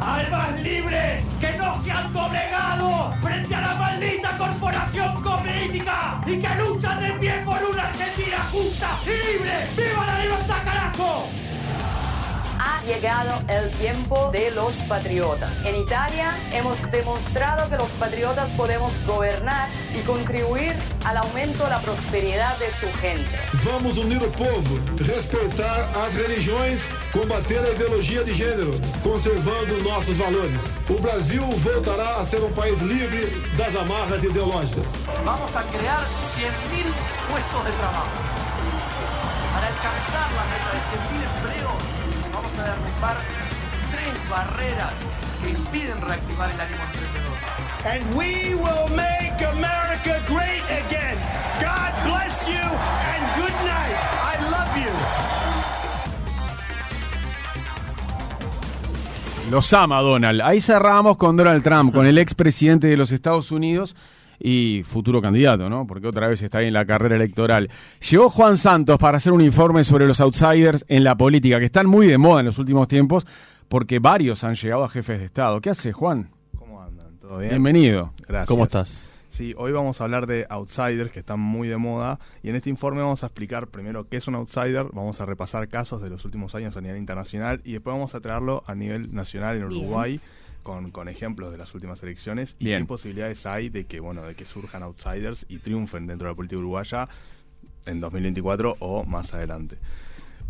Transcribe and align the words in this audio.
Almas 0.00 0.60
libres 0.60 1.26
que 1.40 1.52
no 1.58 1.82
se 1.82 1.90
han 1.90 2.12
doblegado 2.12 3.12
frente 3.20 3.54
a 3.54 3.60
la 3.60 3.74
maldita 3.74 4.36
corporación 4.38 5.22
política 5.22 6.20
y 6.26 6.38
que 6.38 6.54
luchan 6.56 7.00
de 7.00 7.12
pie 7.14 7.42
por 7.44 7.58
una 7.62 7.88
Argentina 7.88 8.38
justa 8.52 8.88
y 9.04 9.32
libre. 9.32 9.68
¡Viva 9.76 10.06
la 10.06 10.18
libertad, 10.20 10.62
carajo! 10.64 11.37
Llegado 12.88 13.42
el 13.48 13.70
tiempo 13.72 14.30
de 14.30 14.50
los 14.50 14.72
patriotas. 14.88 15.62
En 15.64 15.76
Italia 15.76 16.34
hemos 16.52 16.80
demostrado 16.90 17.68
que 17.68 17.76
los 17.76 17.90
patriotas 17.90 18.50
podemos 18.52 18.92
gobernar 19.06 19.68
y 19.94 20.00
contribuir 20.00 20.74
al 21.04 21.18
aumento 21.18 21.64
de 21.64 21.70
la 21.70 21.80
prosperidad 21.80 22.56
de 22.58 22.70
su 22.70 22.90
gente. 22.98 23.38
Vamos 23.64 23.98
unir 23.98 24.22
o 24.24 24.30
povo, 24.32 24.80
respeitar 24.96 25.90
as 26.02 26.14
religiões, 26.14 26.80
combater 27.12 27.58
a 27.58 27.70
ideologia 27.72 28.24
de 28.24 28.32
gênero, 28.32 28.72
conservando 29.02 29.76
nossos 29.82 30.16
valores. 30.16 30.62
O 30.88 30.94
Brasil 30.94 31.42
voltará 31.42 32.20
a 32.20 32.24
ser 32.24 32.42
um 32.42 32.52
país 32.52 32.80
livre 32.80 33.26
das 33.58 33.76
amarras 33.76 34.24
ideológicas. 34.24 34.86
Vamos 35.24 35.54
a 35.54 35.62
crear 35.62 36.04
100.000 36.38 36.84
puestos 37.28 37.64
de 37.66 37.72
trabajo. 37.72 38.38
Para 39.52 39.66
alcanzar 39.66 40.32
la 40.32 40.44
meta 40.44 40.70
de 40.72 40.80
100.000 40.88 41.24
empleos, 41.26 41.36
vamos 41.36 41.37
a 42.58 42.64
derrumbar 42.64 43.16
tres 43.90 44.30
barreras 44.30 44.94
que 45.42 45.50
impiden 45.50 46.00
reactivar 46.00 46.50
el 46.50 46.60
ánimo 46.60 46.82
emprendedor. 46.84 47.28
And 47.84 48.02
we 48.16 48.54
will 48.54 48.88
make 48.94 49.40
America 49.46 50.20
great 50.26 50.64
again. 50.66 51.16
God 51.60 51.92
bless 52.04 52.48
you 52.48 52.54
and 52.54 53.22
good 53.36 53.54
night. 53.64 53.96
I 54.22 54.36
love 54.50 54.76
you. 54.76 54.92
Los 59.50 59.72
ama 59.72 60.00
Donald. 60.00 60.42
Ahí 60.42 60.60
cerramos 60.60 61.16
con 61.16 61.36
Donald 61.36 61.62
Trump, 61.62 61.94
con 61.94 62.06
el 62.06 62.18
expresidente 62.18 62.86
de 62.88 62.96
los 62.96 63.12
Estados 63.12 63.50
Unidos 63.50 63.96
y 64.40 64.82
futuro 64.84 65.20
candidato, 65.20 65.68
¿no? 65.68 65.86
Porque 65.86 66.06
otra 66.06 66.28
vez 66.28 66.42
está 66.42 66.58
ahí 66.58 66.66
en 66.66 66.74
la 66.74 66.84
carrera 66.84 67.16
electoral. 67.16 67.70
Llegó 68.08 68.30
Juan 68.30 68.56
Santos 68.56 68.98
para 68.98 69.16
hacer 69.16 69.32
un 69.32 69.40
informe 69.40 69.84
sobre 69.84 70.06
los 70.06 70.20
outsiders 70.20 70.84
en 70.88 71.04
la 71.04 71.16
política, 71.16 71.58
que 71.58 71.66
están 71.66 71.86
muy 71.86 72.06
de 72.06 72.18
moda 72.18 72.40
en 72.40 72.46
los 72.46 72.58
últimos 72.58 72.88
tiempos, 72.88 73.26
porque 73.68 73.98
varios 73.98 74.44
han 74.44 74.54
llegado 74.54 74.84
a 74.84 74.88
jefes 74.88 75.18
de 75.18 75.26
Estado. 75.26 75.60
¿Qué 75.60 75.70
hace, 75.70 75.92
Juan? 75.92 76.30
¿Cómo 76.56 76.80
andan? 76.80 77.18
¿Todo 77.18 77.38
bien? 77.38 77.50
Bienvenido. 77.50 78.12
Gracias. 78.26 78.48
¿Cómo 78.48 78.64
estás? 78.64 79.10
Sí, 79.28 79.54
hoy 79.56 79.70
vamos 79.70 80.00
a 80.00 80.04
hablar 80.04 80.26
de 80.26 80.46
outsiders 80.48 81.12
que 81.12 81.20
están 81.20 81.38
muy 81.38 81.68
de 81.68 81.76
moda 81.76 82.18
y 82.42 82.48
en 82.48 82.56
este 82.56 82.70
informe 82.70 83.02
vamos 83.02 83.22
a 83.22 83.26
explicar 83.26 83.68
primero 83.68 84.08
qué 84.08 84.16
es 84.16 84.26
un 84.26 84.34
outsider, 84.34 84.86
vamos 84.92 85.20
a 85.20 85.26
repasar 85.26 85.68
casos 85.68 86.02
de 86.02 86.10
los 86.10 86.24
últimos 86.24 86.56
años 86.56 86.76
a 86.76 86.80
nivel 86.80 86.96
internacional 86.96 87.60
y 87.62 87.74
después 87.74 87.94
vamos 87.94 88.16
a 88.16 88.20
traerlo 88.20 88.64
a 88.66 88.74
nivel 88.74 89.14
nacional 89.14 89.56
en 89.56 89.64
Uruguay 89.64 90.20
con, 90.68 90.90
con 90.90 91.08
ejemplos 91.08 91.50
de 91.50 91.56
las 91.56 91.74
últimas 91.74 92.02
elecciones 92.02 92.54
y 92.58 92.66
Bien. 92.66 92.82
qué 92.82 92.86
posibilidades 92.86 93.46
hay 93.46 93.70
de 93.70 93.86
que 93.86 94.00
bueno 94.00 94.20
de 94.26 94.34
que 94.34 94.44
surjan 94.44 94.82
outsiders 94.82 95.46
y 95.48 95.60
triunfen 95.60 96.06
dentro 96.06 96.28
de 96.28 96.32
la 96.32 96.36
política 96.36 96.58
uruguaya 96.58 97.08
en 97.86 98.00
2024 98.00 98.76
o 98.78 99.04
más 99.04 99.32
adelante. 99.32 99.78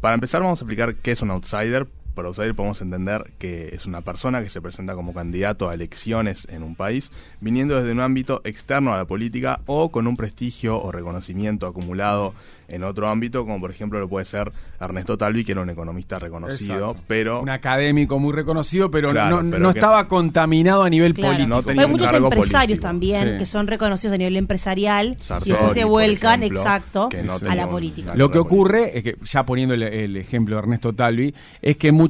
Para 0.01 0.15
empezar 0.15 0.43
vamos 0.43 0.61
a 0.61 0.65
explicar 0.65 0.97
qué 0.97 1.13
es 1.13 1.23
un 1.23 1.31
outsider. 1.31 1.87
Por 2.19 2.27
outsider 2.27 2.53
podemos 2.53 2.83
entender 2.83 3.31
que 3.39 3.69
es 3.73 3.87
una 3.87 4.01
persona 4.01 4.43
que 4.43 4.51
se 4.51 4.61
presenta 4.61 4.95
como 4.97 5.15
candidato 5.15 5.69
a 5.71 5.75
elecciones 5.75 6.49
en 6.51 6.65
un 6.65 6.75
país, 6.75 7.13
viniendo 7.41 7.77
desde 7.77 7.93
un 7.93 8.01
ámbito 8.01 8.41
externo 8.43 8.93
a 8.93 8.97
la 8.97 9.05
política 9.05 9.61
o 9.67 9.91
con 9.91 10.09
un 10.09 10.17
prestigio 10.17 10.83
o 10.83 10.91
reconocimiento 10.91 11.69
acumulado 11.69 12.35
en 12.67 12.83
otro 12.85 13.09
ámbito, 13.09 13.45
como 13.47 13.61
por 13.61 13.71
ejemplo 13.71 13.99
lo 14.01 14.09
puede 14.09 14.27
ser 14.27 14.53
Ernesto 14.81 15.17
Talvi, 15.17 15.43
que 15.45 15.53
era 15.53 15.63
un 15.63 15.71
economista 15.71 16.19
reconocido, 16.19 16.91
Exacto. 16.91 17.03
pero 17.07 17.41
Un 17.41 17.49
académico 17.49 18.19
muy 18.19 18.33
reconocido, 18.35 18.91
pero 18.91 19.11
Claro, 19.11 19.43
no, 19.43 19.51
pero 19.53 19.63
no 19.63 19.73
que- 19.73 19.79
estaba 19.79 20.07
contaminado 20.09 20.83
a 20.83 20.91
nivel 20.91 21.15
Claro. 21.15 21.35
político. 21.35 21.57
No 21.57 21.63
tenía 21.63 21.83
Hay 21.85 21.89
muchos 21.89 22.13
empresarios 22.13 22.51
político. 22.59 22.83
también 22.83 23.31
Sí. 23.33 23.39
que 23.39 23.47
son 23.47 23.69
reconocidos 23.69 24.13
a 24.15 24.19
nivel 24.19 24.37
empresarial 24.37 25.17
Sartori, 25.21 25.51
y 25.51 25.53
después 25.55 25.73
se 25.75 25.85
vuelcan, 25.85 26.43
ejemplo, 26.43 26.61
exacto, 26.61 27.09
no 27.25 27.35
a 27.49 27.55
la 27.55 27.71
política. 27.71 28.15
Lo 28.17 28.29
que 28.31 28.39
ocurre 28.39 28.99
es 28.99 29.05
que, 29.05 29.17
ya 29.25 29.47
poniendo 29.47 29.75
el, 29.75 29.85
el 29.85 30.17
ejemplo 30.19 30.57
de 30.57 30.63
Ernesto 30.63 30.93
Talvi, 30.93 31.35
es 31.63 31.77
que 31.79 31.91
muchos 31.93 32.08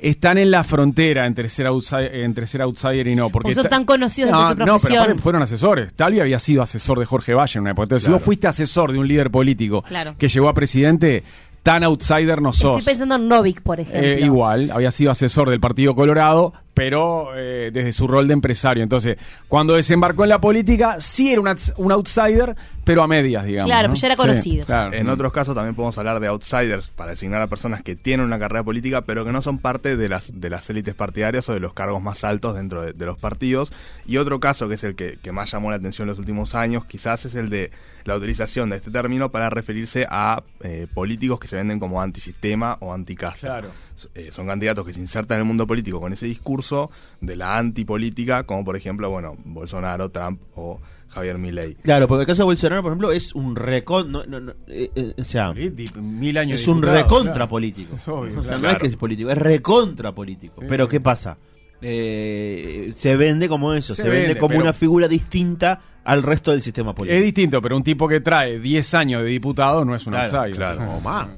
están 0.00 0.38
en 0.38 0.50
la 0.50 0.64
frontera 0.64 1.26
entre 1.26 1.48
ser, 1.48 1.66
outsider, 1.66 2.14
entre 2.16 2.46
ser 2.46 2.62
outsider 2.62 3.06
y 3.06 3.14
no. 3.14 3.28
Porque 3.30 3.52
son 3.54 3.68
tan 3.68 3.84
conocidos 3.84 4.30
no, 4.30 4.38
de 4.38 4.44
su 4.44 4.48
no, 4.50 4.56
pero 4.56 4.66
profesión. 4.76 5.02
aparte 5.02 5.22
fueron 5.22 5.42
asesores. 5.42 5.92
Talvi 5.94 6.20
había 6.20 6.38
sido 6.38 6.62
asesor 6.62 6.98
de 6.98 7.04
Jorge 7.06 7.34
Valle 7.34 7.58
en 7.58 7.62
una 7.62 7.70
época. 7.72 7.84
Entonces, 7.84 8.06
si 8.06 8.12
vos 8.12 8.22
fuiste 8.22 8.48
asesor 8.48 8.92
de 8.92 8.98
un 8.98 9.06
líder 9.06 9.30
político 9.30 9.82
Claro. 9.82 10.14
que 10.18 10.28
llegó 10.28 10.48
a 10.48 10.54
presidente, 10.54 11.22
tan 11.62 11.84
outsider 11.84 12.40
no 12.40 12.52
sos. 12.54 12.78
Estoy 12.78 12.92
pensando 12.92 13.16
en 13.16 13.28
Novik, 13.28 13.60
por 13.60 13.78
ejemplo. 13.80 14.00
Eh, 14.02 14.20
igual, 14.22 14.70
había 14.70 14.90
sido 14.90 15.10
asesor 15.10 15.50
del 15.50 15.60
Partido 15.60 15.94
Colorado, 15.94 16.54
pero 16.74 17.30
eh, 17.36 17.70
desde 17.72 17.92
su 17.92 18.06
rol 18.06 18.26
de 18.28 18.34
empresario. 18.34 18.82
Entonces, 18.82 19.18
cuando 19.48 19.74
desembarcó 19.74 20.22
en 20.24 20.30
la 20.30 20.40
política, 20.40 20.96
sí 21.00 21.32
era 21.32 21.40
un, 21.40 21.46
outs- 21.48 21.74
un 21.76 21.92
outsider, 21.92 22.56
pero 22.84 23.02
a 23.02 23.06
medias, 23.08 23.44
digamos. 23.44 23.68
Claro, 23.70 23.88
¿no? 23.88 23.92
pues 23.92 24.00
ya 24.00 24.06
era 24.08 24.16
Sí, 24.16 24.20
conocido. 24.22 24.66
claro. 24.66 24.92
En 24.92 25.08
otros 25.08 25.32
casos 25.32 25.54
también 25.54 25.74
podemos 25.74 25.96
hablar 25.98 26.20
de 26.20 26.28
outsiders 26.28 26.90
para 26.90 27.10
designar 27.10 27.42
a 27.42 27.46
personas 27.48 27.82
que 27.82 27.96
tienen 27.96 28.24
una 28.26 28.38
carrera 28.38 28.62
política 28.64 29.02
pero 29.02 29.24
que 29.24 29.32
no 29.32 29.42
son 29.42 29.58
parte 29.58 29.96
de 29.96 30.08
las 30.08 30.40
de 30.40 30.50
las 30.50 30.68
élites 30.70 30.94
partidarias 30.94 31.48
o 31.48 31.52
de 31.54 31.60
los 31.60 31.72
cargos 31.74 32.02
más 32.02 32.24
altos 32.24 32.54
dentro 32.54 32.82
de, 32.82 32.92
de 32.92 33.06
los 33.06 33.18
partidos. 33.18 33.72
Y 34.06 34.16
otro 34.16 34.40
caso 34.40 34.68
que 34.68 34.74
es 34.74 34.84
el 34.84 34.94
que, 34.94 35.18
que 35.22 35.32
más 35.32 35.50
llamó 35.52 35.70
la 35.70 35.76
atención 35.76 36.06
en 36.06 36.10
los 36.10 36.18
últimos 36.18 36.54
años 36.54 36.84
quizás 36.86 37.24
es 37.26 37.34
el 37.34 37.50
de 37.50 37.70
la 38.04 38.16
utilización 38.16 38.70
de 38.70 38.76
este 38.76 38.90
término 38.90 39.30
para 39.30 39.50
referirse 39.50 40.06
a 40.08 40.42
eh, 40.62 40.86
políticos 40.92 41.38
que 41.38 41.48
se 41.48 41.56
venden 41.56 41.78
como 41.78 42.00
antisistema 42.00 42.76
o 42.80 42.92
anticasta. 42.94 43.40
Claro. 43.46 43.68
Eh, 44.14 44.30
son 44.32 44.46
candidatos 44.46 44.86
que 44.86 44.92
se 44.92 45.00
insertan 45.00 45.36
en 45.36 45.42
el 45.42 45.46
mundo 45.46 45.66
político 45.66 46.00
con 46.00 46.12
ese 46.12 46.26
discurso 46.26 46.90
de 47.20 47.36
la 47.36 47.58
antipolítica 47.58 48.44
como 48.44 48.64
por 48.64 48.76
ejemplo, 48.76 49.10
bueno, 49.10 49.36
Bolsonaro, 49.44 50.08
Trump 50.10 50.40
o 50.54 50.80
Javier 51.08 51.38
Milei. 51.38 51.74
Claro, 51.74 52.06
porque 52.06 52.22
el 52.22 52.26
caso 52.28 52.42
de 52.42 52.46
Bolsonaro, 52.46 52.82
por 52.82 52.92
ejemplo, 52.92 53.10
es 53.10 53.34
un 53.34 53.56
recon... 53.56 54.12
No, 54.12 54.24
no, 54.26 54.38
no, 54.38 54.52
eh, 54.68 54.90
eh, 54.94 55.14
o 55.18 55.24
sea, 55.24 55.48
Político, 55.48 56.00
mil 56.00 56.38
años 56.38 56.60
es 56.60 56.68
un 56.68 56.82
recontra 56.82 57.32
claro. 57.32 57.48
político. 57.48 57.96
Es 57.96 58.06
obvio, 58.06 58.38
o 58.38 58.42
sea, 58.44 58.58
no 58.58 58.70
es 58.70 58.78
que 58.78 58.86
es 58.86 58.96
político, 58.96 59.28
es 59.30 59.38
recontra 59.38 60.12
político. 60.12 60.60
Sí, 60.60 60.66
pero 60.68 60.84
sí. 60.84 60.90
¿qué 60.90 61.00
pasa? 61.00 61.36
Eh, 61.82 62.92
se 62.94 63.16
vende 63.16 63.48
como 63.48 63.72
eso, 63.74 63.94
Se 63.94 64.02
se, 64.02 64.08
vende, 64.08 64.26
vende, 64.28 64.38
como 64.40 64.50
pero- 64.50 64.62
una 64.62 64.72
figura 64.72 65.08
distinta 65.08 65.80
al 66.04 66.22
resto 66.22 66.50
del 66.52 66.62
sistema 66.62 66.94
político. 66.94 67.18
Es 67.18 67.24
distinto, 67.24 67.60
pero 67.60 67.76
un 67.76 67.82
tipo 67.82 68.06
que 68.06 68.20
trae 68.20 68.58
10 68.60 68.94
años 68.94 69.22
de 69.22 69.28
diputado 69.28 69.84
no 69.84 69.94
es 69.94 70.06
un 70.06 70.12
Claro, 70.12 70.38
outsider. 70.38 70.56
claro. 70.56 70.92
O 70.96 71.00
más. 71.00 71.28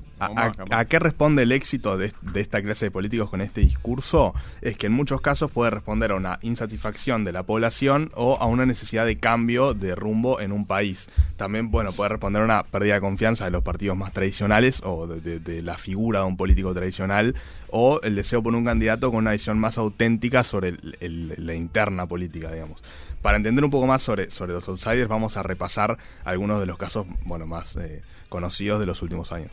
¿A, 0.70 0.84
qué 0.84 0.98
responde 0.98 1.42
el 1.42 1.52
éxito 1.52 1.96
de, 1.98 2.12
de 2.22 2.40
esta 2.40 2.62
clase 2.62 2.86
de 2.86 2.90
políticos 2.90 3.30
con 3.30 3.40
este 3.40 3.60
discurso? 3.60 4.34
Es 4.60 4.76
que 4.76 4.86
en 4.86 4.92
muchos 4.92 5.20
casos 5.20 5.50
puede 5.50 5.70
responder 5.70 6.12
a 6.12 6.14
una 6.16 6.38
insatisfacción 6.42 7.24
de 7.24 7.32
la 7.32 7.42
población 7.42 8.10
o 8.14 8.36
a 8.40 8.46
una 8.46 8.66
necesidad 8.66 9.06
de 9.06 9.18
cambio 9.18 9.74
de 9.74 9.94
rumbo 9.94 10.40
en 10.40 10.52
un 10.52 10.66
país. 10.66 11.08
También, 11.36 11.70
bueno, 11.70 11.92
puede 11.92 12.10
responder 12.10 12.42
a 12.42 12.44
una 12.44 12.62
pérdida 12.62 12.94
de 12.94 13.00
confianza 13.00 13.44
de 13.46 13.50
los 13.50 13.62
partidos 13.62 13.96
más 13.96 14.12
tradicionales 14.12 14.80
o 14.84 15.06
de, 15.06 15.20
de- 15.20 15.40
de 15.40 15.62
la 15.62 15.78
figura 15.78 16.20
de 16.20 16.26
un 16.26 16.36
político 16.36 16.72
tradicional 16.74 17.34
o 17.68 18.00
el 18.02 18.14
deseo 18.14 18.42
por 18.42 18.54
un 18.54 18.64
candidato 18.64 19.10
con 19.10 19.18
una 19.18 19.32
visión 19.32 19.58
más 19.58 19.78
auténtica 19.78 20.44
sobre 20.44 20.68
el- 20.68 20.96
el- 21.00 21.34
la 21.38 21.54
interna 21.54 22.06
política, 22.06 22.50
digamos. 22.52 22.82
Para 23.22 23.36
entender 23.36 23.64
un 23.64 23.70
poco 23.70 23.86
más 23.86 24.02
sobre, 24.02 24.30
sobre 24.30 24.52
los 24.52 24.68
outsiders, 24.68 25.08
vamos 25.08 25.36
a 25.36 25.42
repasar 25.42 25.96
algunos 26.24 26.58
de 26.60 26.66
los 26.66 26.76
casos 26.76 27.06
bueno, 27.24 27.46
más 27.46 27.76
eh, 27.76 28.02
conocidos 28.28 28.80
de 28.80 28.86
los 28.86 29.00
últimos 29.02 29.30
años. 29.32 29.52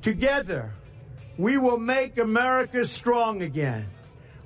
Together, 0.00 0.72
we 1.36 1.56
will 1.58 1.78
make 1.78 2.18
America 2.18 2.84
strong 2.84 3.42
again. 3.42 3.86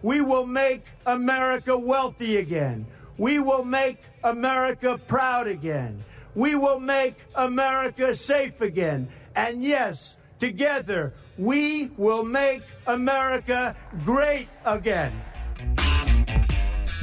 We 0.02 0.20
will 0.20 0.46
make 0.46 0.84
America 1.06 1.76
wealthy 1.76 2.38
again. 2.38 2.86
We 3.18 3.38
will 3.38 3.64
make 3.64 3.98
America 4.24 4.98
proud 5.06 5.46
again. 5.46 6.02
We 6.34 6.54
will 6.54 6.80
make 6.80 7.16
America 7.34 8.14
safe 8.14 8.60
again. 8.60 9.08
And 9.36 9.62
yes, 9.62 10.16
together, 10.38 11.12
we 11.38 11.90
will 11.96 12.24
make 12.24 12.62
America 12.86 13.76
great 14.04 14.48
again. 14.64 15.12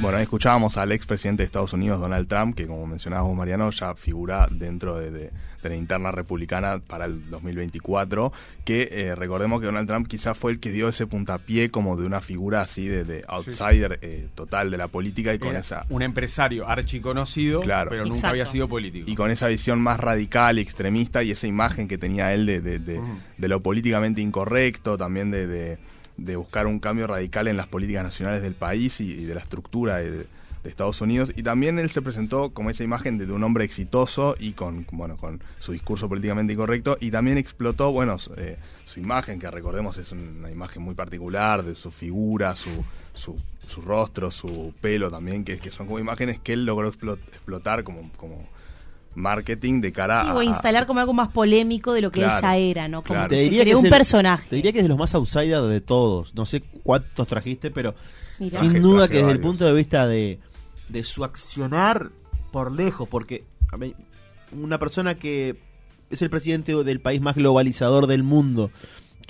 Bueno, 0.00 0.16
ahí 0.16 0.22
escuchábamos 0.22 0.78
al 0.78 0.92
expresidente 0.92 1.42
de 1.42 1.44
Estados 1.46 1.74
Unidos, 1.74 2.00
Donald 2.00 2.26
Trump, 2.26 2.56
que 2.56 2.66
como 2.66 2.86
mencionabas 2.86 3.26
vos, 3.28 3.36
Mariano, 3.36 3.70
ya 3.70 3.94
figura 3.94 4.48
dentro 4.50 4.96
de, 4.98 5.10
de- 5.10 5.30
de 5.62 5.68
la 5.68 5.76
interna 5.76 6.10
republicana 6.10 6.78
para 6.78 7.04
el 7.04 7.28
2024, 7.28 8.32
que 8.64 8.88
eh, 8.90 9.14
recordemos 9.14 9.60
que 9.60 9.66
Donald 9.66 9.86
Trump 9.86 10.08
quizás 10.08 10.38
fue 10.38 10.52
el 10.52 10.58
que 10.58 10.70
dio 10.70 10.88
ese 10.88 11.06
puntapié 11.06 11.70
como 11.70 11.98
de 11.98 12.06
una 12.06 12.22
figura 12.22 12.62
así 12.62 12.86
de, 12.88 13.04
de 13.04 13.22
outsider 13.28 13.98
eh, 14.00 14.28
total 14.34 14.70
de 14.70 14.78
la 14.78 14.88
política 14.88 15.34
y 15.34 15.38
con 15.38 15.50
Era 15.50 15.58
esa 15.60 15.84
un 15.90 16.00
empresario 16.00 16.66
archiconocido, 16.66 17.60
Claro. 17.60 17.90
pero 17.90 18.04
nunca 18.04 18.14
Exacto. 18.16 18.30
había 18.32 18.46
sido 18.46 18.68
político. 18.68 19.10
y 19.10 19.14
con 19.14 19.30
esa 19.30 19.48
visión 19.48 19.78
más 19.82 20.00
radical 20.00 20.58
y 20.58 20.62
extremista 20.62 21.22
y 21.22 21.32
esa 21.32 21.46
imagen 21.46 21.88
que 21.88 21.98
tenía 21.98 22.32
él 22.32 22.46
de, 22.46 22.62
de- 22.62 22.78
de- 22.78 23.00
de 23.36 23.48
lo 23.48 23.60
políticamente 23.60 24.22
incorrecto, 24.22 24.96
también 24.96 25.30
de, 25.30 25.76
de- 26.24 26.36
buscar 26.36 26.66
un 26.66 26.78
cambio 26.80 27.06
radical 27.06 27.48
en 27.48 27.56
las 27.56 27.66
políticas 27.66 28.04
nacionales 28.04 28.42
del 28.42 28.54
país 28.54 29.00
y, 29.00 29.24
de 29.24 29.34
la 29.34 29.40
estructura 29.40 29.96
de, 29.96 30.10
de 30.10 30.26
Estados 30.64 31.00
Unidos. 31.00 31.32
Y 31.36 31.42
también 31.42 31.78
él 31.78 31.90
se 31.90 32.02
presentó 32.02 32.50
como 32.50 32.70
esa 32.70 32.84
imagen 32.84 33.18
de, 33.18 33.30
un 33.32 33.42
hombre 33.42 33.64
exitoso 33.64 34.36
y 34.38 34.52
con 34.52 34.86
bueno 34.92 35.16
con 35.16 35.40
su 35.58 35.72
discurso 35.72 36.08
políticamente 36.08 36.52
incorrecto. 36.52 36.96
Y 37.00 37.10
también 37.10 37.38
explotó 37.38 37.92
bueno 37.92 38.18
su, 38.18 38.34
eh, 38.34 38.56
su 38.84 39.00
imagen 39.00 39.38
que 39.40 39.50
recordemos 39.50 39.96
es 39.98 40.12
una 40.12 40.50
imagen 40.50 40.82
muy 40.82 40.94
particular 40.94 41.62
de 41.64 41.74
su 41.74 41.90
figura 41.90 42.54
su 42.56 42.70
su, 43.12 43.36
su 43.66 43.80
rostro 43.82 44.30
su 44.30 44.72
pelo 44.80 45.10
también 45.10 45.44
que, 45.44 45.58
que 45.58 45.70
son 45.72 45.86
como 45.86 45.98
imágenes 45.98 46.38
que 46.38 46.52
él 46.52 46.64
logró 46.64 46.92
explot- 46.92 47.18
explotar 47.32 47.82
como 47.82 48.08
como 48.16 48.46
marketing 49.14 49.80
de 49.80 49.92
cara 49.92 50.22
Sí, 50.22 50.28
a 50.30 50.34
o 50.34 50.42
instalar 50.42 50.86
como 50.86 51.00
algo 51.00 51.12
más 51.12 51.28
polémico 51.28 51.92
de 51.92 52.00
lo 52.00 52.10
que 52.10 52.20
Claro, 52.20 52.38
ella 52.38 52.56
era, 52.56 52.88
¿no? 52.88 53.02
Como 53.02 53.14
claro. 53.14 53.28
que 53.30 53.36
Te 53.36 53.42
diría 53.42 53.64
que 53.64 53.74
un 53.74 53.84
el- 53.86 53.90
personaje. 53.90 54.46
Te 54.48 54.56
diría 54.56 54.72
que 54.72 54.78
es 54.78 54.84
de 54.84 54.88
los 54.88 54.98
más 54.98 55.14
outsider 55.14 55.62
de 55.62 55.80
todos. 55.80 56.34
No 56.34 56.46
sé 56.46 56.60
cuántos 56.82 57.26
trajiste, 57.26 57.70
pero 57.70 57.94
Mirá. 58.38 58.58
sin 58.60 58.70
Traje- 58.70 58.80
duda 58.80 58.96
traje 59.06 59.12
que 59.12 59.18
desde 59.18 59.32
el 59.32 59.40
punto 59.40 59.64
de 59.64 59.72
vista 59.72 60.06
de, 60.06 60.38
de 60.88 61.04
su 61.04 61.24
accionar 61.24 62.10
por 62.52 62.72
lejos, 62.72 63.08
porque 63.08 63.44
a 63.72 63.76
una 64.56 64.78
persona 64.78 65.14
que 65.16 65.56
es 66.10 66.22
el 66.22 66.30
presidente 66.30 66.74
del 66.82 67.00
país 67.00 67.20
más 67.20 67.36
globalizador 67.36 68.06
del 68.08 68.22
mundo, 68.24 68.70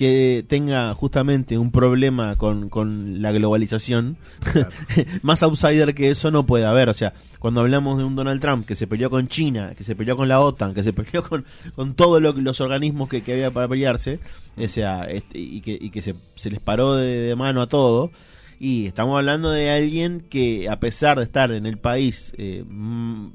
que 0.01 0.47
tenga 0.49 0.95
justamente 0.95 1.59
un 1.59 1.71
problema 1.71 2.37
con, 2.37 2.71
con 2.71 3.21
la 3.21 3.33
globalización, 3.33 4.17
más 5.23 5.43
outsider 5.43 5.95
que 5.95 6.09
eso 6.09 6.31
no 6.31 6.47
puede 6.47 6.65
haber. 6.65 6.89
O 6.89 6.95
sea, 6.95 7.13
cuando 7.39 7.61
hablamos 7.61 7.99
de 7.99 8.05
un 8.05 8.17
Donald 8.17 8.41
Trump 8.41 8.65
que 8.65 8.75
se 8.77 8.87
peleó 8.87 9.11
con 9.11 9.29
China, 9.29 9.75
que 9.77 9.85
se 9.85 9.95
peleó 9.95 10.17
con 10.17 10.27
la 10.27 10.41
OTAN, 10.41 10.73
que 10.73 10.83
se 10.83 10.95
peleó 10.95 11.23
con, 11.23 11.45
con 11.75 11.93
todos 11.93 12.23
lo- 12.23 12.33
los 12.33 12.63
organismos 12.63 13.11
que, 13.11 13.21
que 13.23 13.35
había 13.35 13.51
para 13.51 13.69
pelearse, 13.69 14.21
o 14.57 14.69
sea, 14.69 15.03
este, 15.05 15.39
y 15.39 15.61
que, 15.61 15.77
y 15.79 15.91
que 15.91 16.01
se, 16.01 16.15
se 16.35 16.49
les 16.51 16.61
paró 16.61 16.97
de, 16.97 17.07
de 17.21 17.37
mano 17.37 17.61
a 17.61 17.67
todo. 17.67 18.11
Y 18.59 18.87
estamos 18.87 19.19
hablando 19.19 19.51
de 19.51 19.71
alguien 19.71 20.25
que, 20.31 20.71
a 20.71 20.81
pesar 20.81 21.19
de 21.19 21.25
estar 21.25 21.53
en 21.53 21.67
el 21.67 21.77
país 21.77 22.33
eh, 22.39 22.65
mm, 22.67 23.29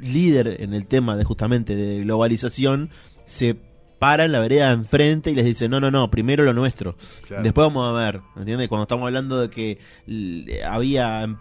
líder 0.00 0.62
en 0.62 0.72
el 0.72 0.86
tema 0.86 1.14
de 1.14 1.24
justamente 1.24 1.76
de 1.76 2.00
globalización, 2.04 2.88
se 3.26 3.56
para 4.04 4.26
en 4.26 4.32
la 4.32 4.38
vereda 4.40 4.66
de 4.68 4.74
enfrente 4.74 5.30
y 5.30 5.34
les 5.34 5.46
dice, 5.46 5.66
no, 5.66 5.80
no, 5.80 5.90
no, 5.90 6.10
primero 6.10 6.44
lo 6.44 6.52
nuestro. 6.52 6.94
Claro. 7.26 7.42
Después 7.42 7.66
vamos 7.68 7.88
a 7.88 7.92
ver, 8.04 8.20
¿entiendes? 8.36 8.68
Cuando 8.68 8.82
estamos 8.82 9.06
hablando 9.06 9.40
de 9.40 9.48
que 9.48 9.78
l- 10.06 10.62
había 10.62 11.22
em, 11.22 11.36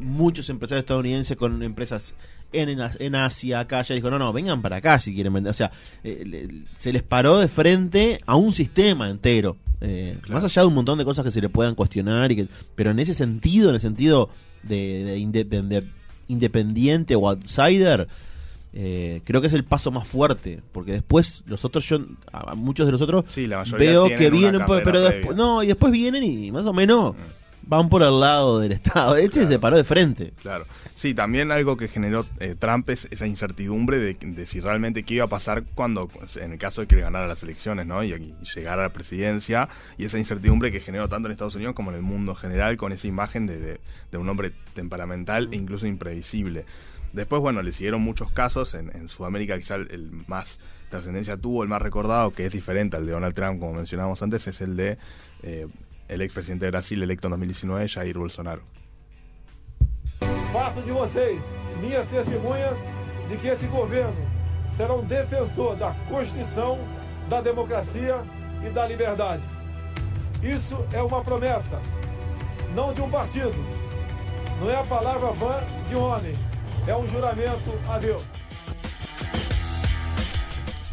muchos 0.00 0.48
empresarios 0.48 0.84
estadounidenses 0.84 1.36
con 1.36 1.60
empresas 1.64 2.14
en, 2.52 2.68
en, 3.00 3.14
Asia, 3.16 3.58
acá, 3.58 3.82
ya 3.82 3.96
dijo, 3.96 4.10
no, 4.10 4.18
no, 4.20 4.32
vengan 4.32 4.62
para 4.62 4.76
acá 4.76 5.00
si 5.00 5.12
quieren 5.12 5.32
vender. 5.32 5.50
O 5.50 5.54
sea, 5.54 5.72
eh, 6.04 6.22
le- 6.24 6.48
se 6.76 6.92
les 6.92 7.02
paró 7.02 7.38
de 7.38 7.48
frente 7.48 8.20
a 8.26 8.36
un 8.36 8.52
sistema 8.52 9.10
entero. 9.10 9.56
Eh, 9.80 10.18
Más 10.28 10.44
allá 10.44 10.62
de 10.62 10.68
un 10.68 10.74
montón 10.74 10.98
de 10.98 11.04
cosas 11.04 11.24
que 11.24 11.32
se 11.32 11.40
le 11.40 11.48
puedan 11.48 11.74
cuestionar, 11.74 12.30
y 12.30 12.36
que, 12.36 12.48
pero 12.76 12.92
en 12.92 13.00
ese 13.00 13.12
sentido, 13.14 13.70
en 13.70 13.74
el 13.74 13.80
sentido 13.80 14.28
de, 14.62 15.02
de 15.04 15.18
inde- 15.18 15.44
de 15.44 15.84
independiente 16.28 17.16
o 17.16 17.28
outsider, 17.28 18.06
eh, 18.72 19.22
creo 19.24 19.40
que 19.40 19.46
es 19.46 19.52
el 19.54 19.64
paso 19.64 19.90
más 19.90 20.06
fuerte, 20.06 20.60
porque 20.72 20.92
después 20.92 21.42
los 21.46 21.64
otros, 21.64 21.86
yo, 21.88 22.00
a 22.32 22.54
muchos 22.54 22.86
de 22.86 22.92
los 22.92 23.00
otros, 23.00 23.24
Sí, 23.28 23.46
la 23.46 23.58
mayoría 23.58 23.90
veo 23.90 24.08
que 24.08 24.30
vienen, 24.30 24.62
pero 24.84 25.00
después, 25.00 25.36
no, 25.36 25.62
y 25.62 25.68
después 25.68 25.92
vienen 25.92 26.22
y 26.24 26.50
más 26.52 26.64
o 26.66 26.72
menos 26.72 27.16
van 27.62 27.90
por 27.90 28.02
el 28.02 28.18
lado 28.18 28.60
del 28.60 28.72
Estado. 28.72 29.16
Este 29.16 29.30
Claro. 29.40 29.48
se 29.48 29.58
paró 29.58 29.76
de 29.76 29.84
frente. 29.84 30.32
Claro. 30.40 30.64
Sí, 30.94 31.12
también 31.12 31.52
algo 31.52 31.76
que 31.76 31.88
generó 31.88 32.24
eh, 32.40 32.54
Trump 32.58 32.88
es 32.88 33.06
esa 33.10 33.26
incertidumbre 33.26 33.98
de, 33.98 34.14
de 34.14 34.46
si 34.46 34.60
realmente 34.60 35.02
qué 35.02 35.14
iba 35.14 35.26
a 35.26 35.28
pasar 35.28 35.64
cuando, 35.74 36.08
en 36.36 36.52
el 36.52 36.58
caso 36.58 36.80
de 36.80 36.86
que 36.86 36.96
ganara 36.98 37.26
las 37.26 37.42
elecciones, 37.42 37.86
¿no? 37.86 38.02
Y, 38.02 38.12
y 38.14 38.34
llegara 38.54 38.80
a 38.82 38.84
la 38.86 38.92
presidencia, 38.94 39.68
y 39.98 40.04
esa 40.06 40.18
incertidumbre 40.18 40.72
que 40.72 40.80
generó 40.80 41.10
tanto 41.10 41.28
en 41.28 41.32
Estados 41.32 41.56
Unidos 41.56 41.74
como 41.74 41.90
en 41.90 41.96
el 41.96 42.02
mundo 42.02 42.32
en 42.32 42.36
general, 42.38 42.78
con 42.78 42.92
esa 42.92 43.06
imagen 43.06 43.46
de, 43.46 43.58
de- 43.58 43.80
de 44.12 44.16
un 44.18 44.26
hombre 44.30 44.52
temperamental 44.74 45.48
e 45.52 45.56
incluso 45.56 45.86
imprevisible. 45.86 46.64
Después, 47.12 47.40
bueno, 47.40 47.62
le 47.62 47.72
siguieron 47.72 48.02
muchos 48.02 48.30
casos. 48.30 48.74
En, 48.74 49.08
Sudamérica, 49.08 49.56
quizá 49.56 49.76
el, 49.76 49.90
el 49.90 50.10
más 50.26 50.58
trascendencia 50.88 51.36
tuvo, 51.36 51.62
el 51.62 51.68
más 51.68 51.82
recordado, 51.82 52.32
que 52.32 52.46
es 52.46 52.52
diferente 52.52 52.96
al 52.96 53.06
de 53.06 53.12
Donald 53.12 53.34
Trump, 53.34 53.60
como 53.60 53.74
mencionábamos 53.74 54.22
antes, 54.22 54.46
es 54.46 54.60
el 54.60 54.76
de 54.76 54.98
eh, 55.42 55.66
el 56.08 56.22
expresidente 56.22 56.64
de 56.64 56.70
Brasil 56.70 57.02
electo 57.02 57.28
en 57.28 57.32
2019, 57.32 57.88
Jair 57.88 58.18
Bolsonaro. 58.18 58.62
Faço 60.52 60.80
de 60.80 60.90
vocês 60.90 61.40
minhas 61.80 62.06
testemunhas 62.08 62.76
de 63.28 63.36
que 63.36 63.48
esse 63.48 63.66
governo 63.66 64.16
será 64.76 64.94
um 64.94 65.04
defensor 65.04 65.76
da 65.76 65.92
Constituição, 66.08 66.78
da 67.28 67.42
democracia 67.42 68.22
e 68.66 68.70
da 68.70 68.86
liberdade. 68.86 69.44
Isso 70.42 70.86
é 70.92 71.02
uma 71.02 71.22
promessa, 71.22 71.80
não 72.74 72.94
de 72.94 73.02
um 73.02 73.10
partido. 73.10 73.54
Não 74.60 74.70
é 74.70 74.76
a 74.76 74.84
palavra 74.84 75.30
vã 75.32 75.60
de 75.86 75.94
um 75.94 76.00
homem, 76.00 76.34
é 76.88 76.96
um 76.96 77.06
juramento 77.06 77.70
a 77.86 77.98
Deus. 77.98 78.22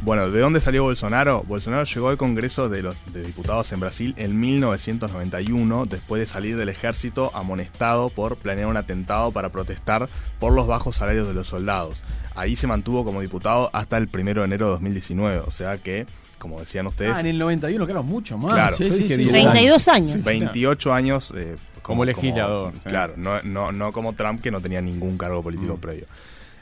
Bueno, 0.04 0.30
¿de 0.30 0.40
dónde 0.40 0.62
salió 0.62 0.84
Bolsonaro? 0.84 1.44
Bolsonaro 1.48 1.84
llegó 1.86 2.10
al 2.10 2.18
Congreso 2.18 2.70
de 2.70 2.84
los 2.84 2.96
de 3.12 3.24
Diputados 3.24 3.72
en 3.72 3.80
Brasil 3.80 4.14
en 4.18 4.40
1991, 4.40 5.88
después 5.88 6.20
de 6.20 6.28
salir 6.28 6.58
del 6.58 6.70
ejército 6.70 7.32
amonestado 7.34 8.10
por 8.10 8.38
planear 8.38 8.68
un 8.68 8.78
atentado 8.78 9.32
para 9.32 9.50
protestar 9.50 10.08
por 10.40 10.54
los 10.54 10.68
bajos 10.68 10.98
salarios 10.98 11.28
de 11.28 11.34
los 11.34 11.48
soldados. 11.48 12.04
Ahí 12.36 12.56
se 12.56 12.68
mantuvo 12.68 13.04
como 13.04 13.22
diputado 13.22 13.72
hasta 13.74 13.98
el 13.98 14.08
1 14.14 14.24
de 14.42 14.44
enero 14.44 14.66
de 14.66 14.72
2019, 14.74 15.40
o 15.40 15.50
sea 15.50 15.78
que, 15.80 16.06
como 16.38 16.60
decían 16.60 16.86
ustedes, 16.86 17.14
Ah, 17.16 17.22
en 17.22 17.28
el 17.28 17.40
91, 17.40 17.84
claro, 17.86 18.04
mucho 18.04 18.38
más. 18.38 18.54
Claro. 18.54 18.78
Sí, 18.78 18.92
sí, 18.92 19.04
10 19.08 19.22
sí. 19.22 19.28
32 19.30 19.88
años. 19.88 20.24
28 20.24 20.94
años 20.94 21.34
eh, 21.36 21.56
Como 21.86 22.06
legislador, 22.06 22.74
sí. 22.74 22.90
Claro, 22.90 23.14
no, 23.18 23.42
no, 23.44 23.72
no 23.72 23.92
como 23.92 24.14
Trump 24.14 24.42
que 24.42 24.52
no 24.52 24.62
tenía 24.62 24.82
ningún 24.82 25.18
cargo 25.18 25.42
político 25.44 25.76
Mm. 25.78 25.80
previo. 25.80 26.06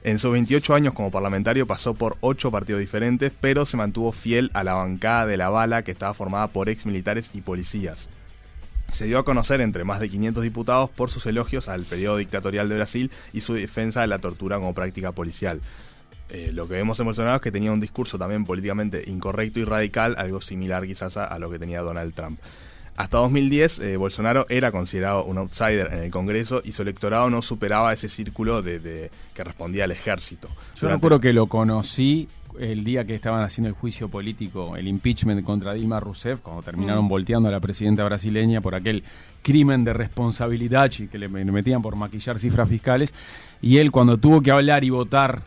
En 0.04 0.20
sus 0.20 0.34
28 0.34 0.76
años 0.76 0.94
como 0.94 1.12
parlamentario 1.12 1.66
pasó 1.66 1.94
por 1.94 2.18
8 2.20 2.52
partidos 2.52 2.82
diferentes, 2.82 3.32
pero 3.40 3.66
se 3.66 3.78
mantuvo 3.78 4.12
fiel 4.12 4.52
a 4.54 4.64
la 4.66 4.74
bancada 4.74 5.26
de 5.26 5.38
la 5.38 5.48
bala 5.50 5.84
que 5.84 5.92
estaba 5.92 6.14
formada 6.14 6.48
por 6.48 6.68
ex 6.68 6.86
militares 6.86 7.30
y 7.34 7.40
policías. 7.42 8.10
Se 8.92 9.06
dio 9.06 9.18
a 9.18 9.24
conocer 9.24 9.62
entre 9.62 9.86
más 9.86 10.00
de 10.02 10.10
500 10.10 10.44
diputados 10.44 10.90
por 10.90 11.10
sus 11.10 11.26
elogios 11.26 11.68
al 11.70 11.84
periodo 11.86 12.18
dictatorial 12.18 12.68
de 12.70 12.76
Brasil 12.76 13.12
y 13.32 13.42
su 13.42 13.54
defensa 13.54 14.02
de 14.02 14.08
la 14.08 14.20
tortura 14.20 14.58
como 14.58 14.74
práctica 14.74 15.14
policial. 15.14 15.62
Eh, 16.30 16.52
lo 16.54 16.68
que 16.68 16.74
vemos 16.76 17.00
en 17.00 17.06
Bolsonaro 17.06 17.38
es 17.38 17.42
que 17.42 17.52
tenía 17.52 17.72
un 17.72 17.80
discurso 17.80 18.18
también 18.20 18.44
políticamente 18.46 19.04
incorrecto 19.08 19.60
y 19.60 19.64
radical, 19.64 20.16
algo 20.18 20.42
similar 20.42 20.86
quizás 20.86 21.16
a, 21.18 21.26
a 21.26 21.40
lo 21.40 21.50
que 21.50 21.60
tenía 21.60 21.82
Donald 21.82 22.14
Trump. 22.14 22.40
Hasta 22.96 23.18
2010, 23.18 23.80
eh, 23.80 23.98
Bolsonaro 23.98 24.46
era 24.50 24.72
considerado 24.72 25.24
un 25.26 25.38
outsider 25.40 25.90
en 25.94 26.04
el 26.04 26.12
Congreso 26.12 26.62
y 26.64 26.74
su 26.74 26.84
electorado 26.84 27.30
no 27.30 27.42
superaba 27.42 27.92
ese 27.92 28.08
círculo 28.08 28.62
de, 28.62 28.80
de- 28.80 29.10
que 29.34 29.44
respondía 29.44 29.86
al 29.86 29.92
ejército. 29.92 30.48
Yo 30.48 30.82
Durante- 30.82 30.98
recuerdo 30.98 31.20
que 31.20 31.34
lo 31.34 31.48
conocí 31.48 32.28
el 32.60 32.84
día 32.84 33.04
que 33.04 33.16
estaban 33.16 33.42
haciendo 33.42 33.70
el 33.70 33.74
juicio 33.74 34.10
político, 34.10 34.78
el 34.78 34.88
impeachment 34.88 35.44
contra 35.44 35.74
Dilma 35.74 36.00
Rousseff, 36.00 36.42
cuando 36.42 36.62
terminaron 36.62 37.08
volteando 37.08 37.50
a 37.50 37.52
la 37.52 37.60
presidenta 37.60 38.04
brasileña 38.04 38.62
por 38.62 38.76
aquel 38.76 39.04
crimen 39.42 39.84
de 39.84 39.94
responsabilidad 39.94 40.92
y 41.00 41.08
que 41.08 41.18
le 41.18 41.28
le 41.30 41.46
metían 41.52 41.82
por 41.82 41.96
maquillar 41.96 42.38
cifras 42.38 42.70
fiscales. 42.70 43.12
Y 43.60 43.78
él, 43.78 43.90
cuando 43.90 44.18
tuvo 44.20 44.42
que 44.42 44.52
hablar 44.52 44.84
y 44.84 44.92
votar 44.92 45.42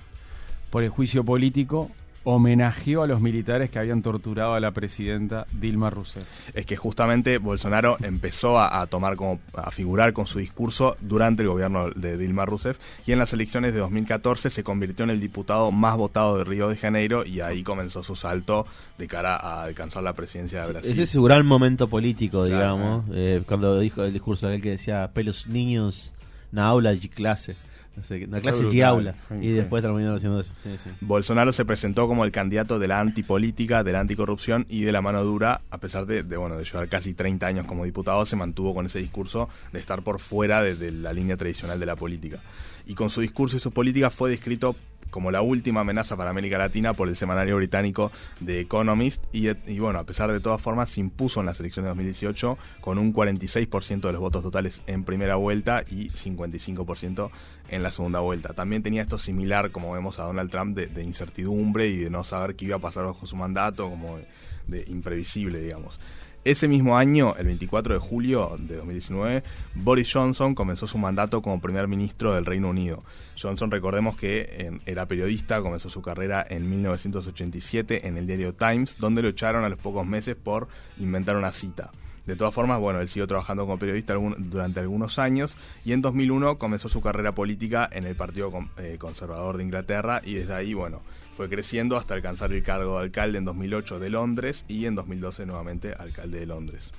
por 0.71 0.82
el 0.82 0.88
juicio 0.88 1.23
político, 1.23 1.92
homenajeó 2.28 3.04
a 3.04 3.06
los 3.06 3.21
militares 3.21 3.71
que 3.71 3.78
habían 3.78 4.02
torturado 4.02 4.54
a 4.54 4.61
la 4.61 4.73
presidenta 4.73 5.47
Dilma 5.52 5.90
Rousseff. 5.90 6.25
es 6.54 6.66
que 6.66 6.75
justamente 6.75 7.38
Bolsonaro 7.38 7.99
empezó 8.02 8.59
a, 8.59 8.80
a 8.80 8.87
tomar 8.87 9.14
como 9.14 9.38
a 9.54 9.71
figurar 9.71 10.12
con 10.12 10.26
su 10.26 10.40
discurso 10.40 10.97
durante 11.00 11.42
el 11.42 11.49
gobierno 11.49 11.90
de 11.90 12.18
Dilma 12.18 12.45
Rousseff 12.45 12.78
y 13.06 13.12
en 13.12 13.21
las 13.21 13.33
elecciones 13.33 13.73
de 13.75 13.78
2014 13.78 14.50
se 14.50 14.64
convirtió 14.64 15.04
en 15.04 15.11
el 15.11 15.21
diputado 15.21 15.71
más 15.71 15.97
votado 15.97 16.38
de 16.38 16.42
Río 16.45 16.68
de 16.68 16.76
Janeiro 16.76 17.25
y 17.25 17.40
ahí 17.40 17.62
comenzó 17.62 18.02
su 18.02 18.16
salto 18.16 18.66
de 18.99 19.06
cara 19.06 19.37
a 19.37 19.62
alcanzar 19.62 20.02
la 20.02 20.14
presidencia 20.14 20.62
de 20.62 20.73
Brasil. 20.73 20.92
Ese 20.92 21.02
es 21.02 21.11
su 21.11 21.23
gran 21.23 21.47
momento 21.47 21.87
político, 21.87 22.45
Claro, 22.45 22.49
digamos, 22.49 23.04
eh, 23.12 23.42
cuando 23.47 23.78
dijo 23.78 24.02
el 24.02 24.12
discurso 24.12 24.49
aquel 24.49 24.62
que 24.62 24.71
decía, 24.71 25.09
pelos 25.14 25.47
niños, 25.47 26.12
na 26.50 26.66
aula 26.66 26.90
de 26.92 27.09
clase. 27.09 27.56
No 27.97 28.03
sé, 28.03 28.26
na 28.26 28.41
clase 28.43 28.59
de 28.59 28.69
brutal, 28.69 28.88
aula. 28.88 29.15
fue- 29.26 29.43
Y 29.45 29.49
después 29.53 29.83
terminó 29.83 30.15
haciendo 30.15 30.41
eso. 30.41 30.53
Sí, 30.62 30.76
sí. 30.76 30.91
Bolsonaro 31.00 31.53
se 31.53 31.65
presentó 31.65 32.07
como 32.09 32.25
el 32.26 32.31
candidato 32.31 32.79
de 32.79 32.88
la 32.88 33.00
antipolítica, 33.00 33.83
de 33.83 33.93
la 33.93 34.00
anticorrupción 34.00 34.67
y 34.69 34.83
de 34.83 34.93
la 34.93 35.00
mano 35.00 35.25
dura, 35.25 35.62
a 35.71 35.79
pesar 35.79 36.05
de, 36.07 36.23
de, 36.23 36.37
bueno 36.37 36.57
de 36.59 36.65
llevar 36.65 36.88
casi 36.88 37.15
30 37.15 37.47
años 37.47 37.67
como 37.67 37.85
diputado, 37.85 38.26
se 38.26 38.37
mantuvo 38.37 38.75
con 38.75 38.85
ese 38.87 38.99
discurso 38.99 39.49
de 39.73 39.79
estar 39.81 40.03
por 40.03 40.21
fuera 40.21 40.62
de, 40.62 40.75
de 40.76 40.91
la 40.93 41.12
línea 41.15 41.37
tradicional 41.38 41.81
de 41.81 41.87
la 41.87 41.97
política. 41.97 42.41
Y 42.87 42.95
con 42.95 43.09
su 43.11 43.21
discurso 43.23 43.57
y 43.57 43.61
su 43.61 43.71
política 43.73 44.11
fue 44.11 44.29
descrito 44.31 44.76
como 45.10 45.30
la 45.30 45.42
última 45.42 45.80
amenaza 45.80 46.16
para 46.16 46.30
América 46.30 46.58
Latina 46.58 46.94
por 46.94 47.08
el 47.08 47.16
semanario 47.16 47.56
británico 47.56 48.10
The 48.44 48.60
Economist 48.60 49.22
y, 49.32 49.78
bueno, 49.78 49.98
a 49.98 50.04
pesar 50.04 50.32
de 50.32 50.40
todas 50.40 50.60
formas 50.60 50.90
se 50.90 51.00
impuso 51.00 51.40
en 51.40 51.46
las 51.46 51.60
elecciones 51.60 51.86
de 51.86 51.90
2018 51.90 52.58
con 52.80 52.98
un 52.98 53.14
46% 53.14 54.00
de 54.00 54.12
los 54.12 54.20
votos 54.20 54.42
totales 54.42 54.82
en 54.86 55.04
primera 55.04 55.36
vuelta 55.36 55.84
y 55.88 56.10
55% 56.10 57.30
en 57.68 57.82
la 57.82 57.90
segunda 57.90 58.20
vuelta. 58.20 58.52
También 58.52 58.82
tenía 58.82 59.02
esto 59.02 59.18
similar, 59.18 59.70
como 59.70 59.92
vemos 59.92 60.18
a 60.18 60.25
Donald 60.25 60.50
Trump, 60.50 60.76
de, 60.76 61.02
incertidumbre 61.02 61.86
y 61.88 61.96
de 61.96 62.10
no 62.10 62.25
saber 62.25 62.56
qué 62.56 62.66
iba 62.66 62.76
a 62.76 62.80
pasar 62.80 63.04
bajo 63.04 63.26
su 63.26 63.36
mandato, 63.36 63.88
como 63.88 64.18
de 64.66 64.84
imprevisible, 64.88 65.60
digamos. 65.60 65.98
Ese 66.47 66.69
mismo 66.69 66.97
año, 66.97 67.35
el 67.37 67.47
24 67.47 67.95
de 67.95 67.99
julio 67.99 68.55
de 68.57 68.76
2019, 68.76 69.43
Boris 69.75 70.12
Johnson 70.12 70.55
comenzó 70.55 70.87
su 70.87 70.97
mandato 70.97 71.43
como 71.43 71.61
primer 71.61 71.88
ministro 71.88 72.33
del 72.37 72.47
Reino 72.47 72.71
Unido. 72.71 73.03
Johnson, 73.37 73.69
recordemos 73.69 74.17
que 74.17 74.47
eh, 74.49 74.71
era 74.87 75.07
periodista, 75.07 75.61
comenzó 75.61 75.91
su 75.91 76.03
carrera 76.03 76.47
en 76.49 76.71
1987 76.71 78.07
en 78.07 78.17
el 78.17 78.29
diario 78.29 78.55
Times, 78.55 78.97
donde 79.00 79.23
lo 79.23 79.29
echaron 79.29 79.65
a 79.65 79.69
los 79.69 79.81
pocos 79.81 80.07
meses 80.07 80.37
por 80.37 80.69
inventar 81.00 81.35
una 81.35 81.50
cita. 81.50 81.91
De 82.26 82.35
todas 82.35 82.52
formas, 82.52 82.80
bueno, 82.80 83.00
él 83.00 83.09
siguió 83.09 83.26
trabajando 83.26 83.64
como 83.64 83.78
periodista 83.78 84.14
durante 84.14 84.80
algunos 84.80 85.18
años 85.18 85.56
y 85.85 85.92
en 85.92 86.02
2001 86.02 86.59
comenzó 86.59 86.88
su 86.88 87.00
carrera 87.00 87.33
política 87.33 87.88
en 87.90 88.04
el 88.04 88.16
Partido 88.16 88.50
eh, 88.78 88.97
Conservador 88.99 89.56
de 89.56 89.62
Inglaterra 89.62 90.21
y 90.25 90.35
desde 90.35 90.54
ahí, 90.54 90.75
bueno, 90.75 91.02
fue 91.37 91.49
creciendo 91.49 91.97
hasta 91.97 92.14
alcanzar 92.14 92.52
el 92.52 92.62
cargo 92.62 92.99
de 92.99 93.04
alcalde 93.04 93.38
en 93.38 93.45
2008 93.45 94.00
de 94.00 94.11
Londres 94.11 94.64
y 94.66 94.87
en 94.87 94.97
2012 94.97 95.47
nuevamente 95.47 95.95
alcalde 95.95 96.40
de 96.40 96.47
Londres. 96.47 96.92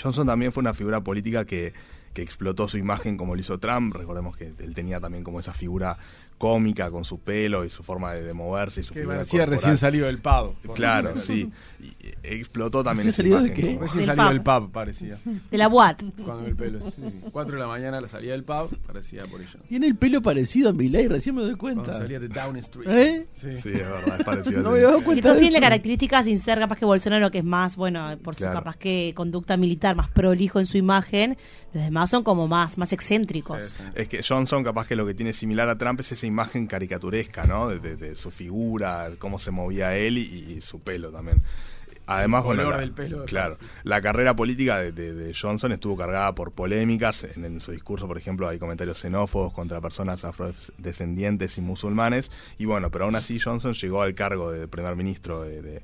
Johnson 0.00 0.26
también 0.26 0.52
fue 0.52 0.60
una 0.60 0.74
figura 0.74 1.00
política 1.00 1.46
que, 1.46 1.72
que 2.16 2.22
explotó 2.22 2.66
su 2.66 2.78
imagen 2.78 3.18
como 3.18 3.34
lo 3.34 3.40
hizo 3.42 3.58
Trump. 3.58 3.94
Recordemos 3.94 4.36
que 4.38 4.54
él 4.58 4.74
tenía 4.74 4.98
también 5.00 5.22
como 5.22 5.38
esa 5.38 5.52
figura 5.52 5.98
cómica 6.38 6.90
con 6.90 7.02
su 7.04 7.18
pelo 7.20 7.64
y 7.64 7.70
su 7.70 7.82
forma 7.82 8.12
de, 8.12 8.22
de 8.22 8.34
moverse 8.34 8.82
y 8.82 8.84
su 8.84 8.92
Que 8.92 9.00
figura 9.00 9.16
parecía 9.18 9.40
corporal. 9.40 9.58
recién 9.58 9.76
salido 9.78 10.06
del 10.06 10.18
pub. 10.18 10.54
Claro, 10.74 11.18
sí. 11.18 11.50
Y, 11.80 11.92
explotó 12.22 12.84
también 12.84 13.06
¿Recién 13.06 13.08
esa 13.08 13.36
salido 13.36 13.38
de 13.40 13.46
imagen. 13.48 13.64
qué? 13.64 13.68
como- 13.74 13.80
Recién 13.82 13.98
Del 14.06 14.16
salido 14.16 14.28
del 14.28 14.42
pub, 14.42 14.70
parecía. 14.72 15.18
De 15.50 15.58
la 15.58 15.68
Watt. 15.68 16.02
Cuando 16.24 16.46
el 16.46 16.54
pelo. 16.56 16.80
Sí, 16.82 16.90
sí. 16.96 17.20
4 17.32 17.54
de 17.54 17.60
la 17.62 17.66
mañana 17.68 18.00
la 18.02 18.08
salida 18.08 18.32
del 18.32 18.44
pub, 18.44 18.76
parecía 18.86 19.22
por 19.30 19.40
ello. 19.40 19.58
Tiene 19.66 19.86
el 19.86 19.96
pelo 19.96 20.20
parecido 20.20 20.68
a 20.70 20.72
Milei, 20.74 21.08
recién 21.08 21.34
me 21.36 21.42
doy 21.42 21.54
Cuando 21.56 21.82
cuenta. 21.82 21.98
salía 21.98 22.20
de 22.20 22.28
Down 22.28 22.56
Street. 22.56 22.88
¿Eh? 22.90 23.26
Sí. 23.32 23.54
Sí, 23.54 23.68
es 23.70 23.78
verdad, 23.88 24.16
es 24.20 24.24
parecido. 24.26 24.62
No 24.62 24.72
me 24.72 25.02
cuenta 25.04 25.32
de 25.32 25.38
tienen 25.38 25.54
eso. 25.56 25.62
características 25.62 26.24
sin 26.26 26.38
ser 26.38 26.58
capaz 26.58 26.76
que 26.76 26.84
Bolsonaro, 26.84 27.30
que 27.30 27.38
es 27.38 27.44
más, 27.44 27.76
bueno, 27.76 28.14
por 28.22 28.34
su 28.34 28.40
Claro. 28.40 28.54
capaz 28.58 28.76
que 28.76 29.12
conducta 29.16 29.56
militar, 29.56 29.96
más 29.96 30.08
prolijo 30.10 30.60
en 30.60 30.66
su 30.66 30.76
imagen. 30.76 31.38
Los 31.76 31.84
demás 31.84 32.08
son 32.08 32.24
como 32.24 32.48
más, 32.48 32.78
más 32.78 32.92
excéntricos. 32.94 33.62
Sí, 33.64 33.74
sí. 33.76 33.84
Es 33.94 34.08
que 34.08 34.22
Johnson 34.22 34.64
capaz 34.64 34.86
que 34.88 34.96
lo 34.96 35.04
que 35.06 35.12
tiene 35.12 35.32
similar 35.34 35.68
a 35.68 35.76
Trump 35.76 36.00
es 36.00 36.10
esa 36.12 36.24
imagen 36.26 36.66
caricaturesca, 36.66 37.44
¿no? 37.44 37.68
De, 37.68 37.78
de- 37.80 37.96
de 37.96 38.16
su 38.16 38.30
figura, 38.30 39.10
cómo 39.18 39.38
se 39.38 39.50
movía 39.50 39.94
él 39.96 40.16
y, 40.16 40.22
y 40.54 40.60
su 40.62 40.80
pelo 40.80 41.10
también. 41.12 41.42
Además, 42.08 42.42
El 42.42 42.46
bueno, 42.46 42.70
la, 42.70 42.78
del 42.78 42.92
pelo 42.92 43.20
de 43.22 43.26
claro, 43.26 43.58
la 43.82 44.00
carrera 44.00 44.34
política 44.36 44.78
de, 44.78 44.92
de- 44.92 45.12
de 45.12 45.34
Johnson 45.34 45.72
estuvo 45.72 45.96
cargada 45.96 46.34
por 46.34 46.52
polémicas. 46.52 47.24
En, 47.24 47.44
en 47.44 47.60
su 47.60 47.72
discurso, 47.72 48.06
por 48.06 48.16
ejemplo, 48.16 48.48
hay 48.48 48.58
comentarios 48.58 48.98
xenófobos 49.00 49.52
contra 49.52 49.80
personas 49.80 50.24
afrodescendientes 50.24 51.58
y 51.58 51.60
musulmanes. 51.60 52.30
Y 52.58 52.64
bueno, 52.64 52.90
pero 52.90 53.04
aún 53.06 53.16
así 53.16 53.38
Johnson 53.40 53.74
llegó 53.74 54.02
al 54.02 54.14
cargo 54.14 54.50
de 54.50 54.68
primer 54.68 54.96
ministro 54.96 55.42
de, 55.42 55.62
de- 55.62 55.82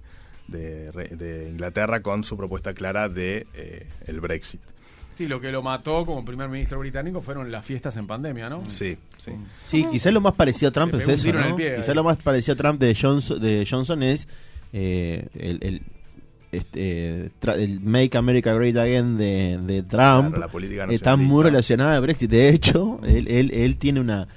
de 0.49 0.91
re- 0.93 1.09
de 1.09 1.49
Inglaterra 1.51 2.03
con 2.03 2.25
su 2.25 2.37
propuesta 2.37 2.75
clara 2.75 3.09
de 3.09 3.47
eh, 3.55 3.87
el 4.07 4.21
Brexit. 4.21 4.61
Sí, 5.17 5.29
lo 5.29 5.41
que 5.41 5.53
lo 5.53 5.63
mató 5.63 6.07
como 6.07 6.25
primer 6.25 6.49
ministro 6.49 6.79
británico 6.79 7.21
fueron 7.21 7.51
las 7.51 7.65
fiestas 7.65 7.97
en 7.97 8.07
pandemia, 8.07 8.49
¿no? 8.49 8.63
Sí, 8.69 8.97
sí. 9.19 9.33
Sí, 9.63 9.87
quizás 9.91 10.13
lo 10.13 10.21
más 10.21 10.35
parecido 10.35 10.71
a 10.71 10.73
Trump 10.73 10.95
Le 10.95 11.01
es 11.01 11.09
eso, 11.09 11.33
¿no? 11.33 11.45
el 11.49 11.55
pie 11.55 11.75
Quizás 11.77 11.91
ahí. 11.91 11.95
lo 11.95 12.05
más 12.05 12.23
parecido 12.23 12.55
a 12.55 12.57
Trump 12.57 12.81
de 12.81 12.95
Johnson, 12.95 13.41
de 13.41 13.67
Johnson 13.69 14.03
es 14.03 14.27
eh, 14.73 15.29
el, 15.35 15.59
el, 15.63 15.83
este, 16.51 17.27
eh, 17.27 17.31
el 17.57 17.81
Make 17.81 18.17
America 18.17 18.53
Great 18.55 18.77
Again 18.77 19.19
de, 19.19 19.59
de 19.63 19.83
Trump. 19.83 20.29
Claro, 20.31 20.37
la 20.39 20.49
política 20.49 20.87
está 20.91 21.17
muy 21.17 21.43
relacionada 21.45 21.97
al 21.97 22.03
Brexit. 22.03 22.31
De 22.31 22.49
hecho, 22.49 23.01
él, 23.05 23.29
él, 23.29 23.51
él 23.53 23.77
tiene 23.77 24.01
una 24.01 24.29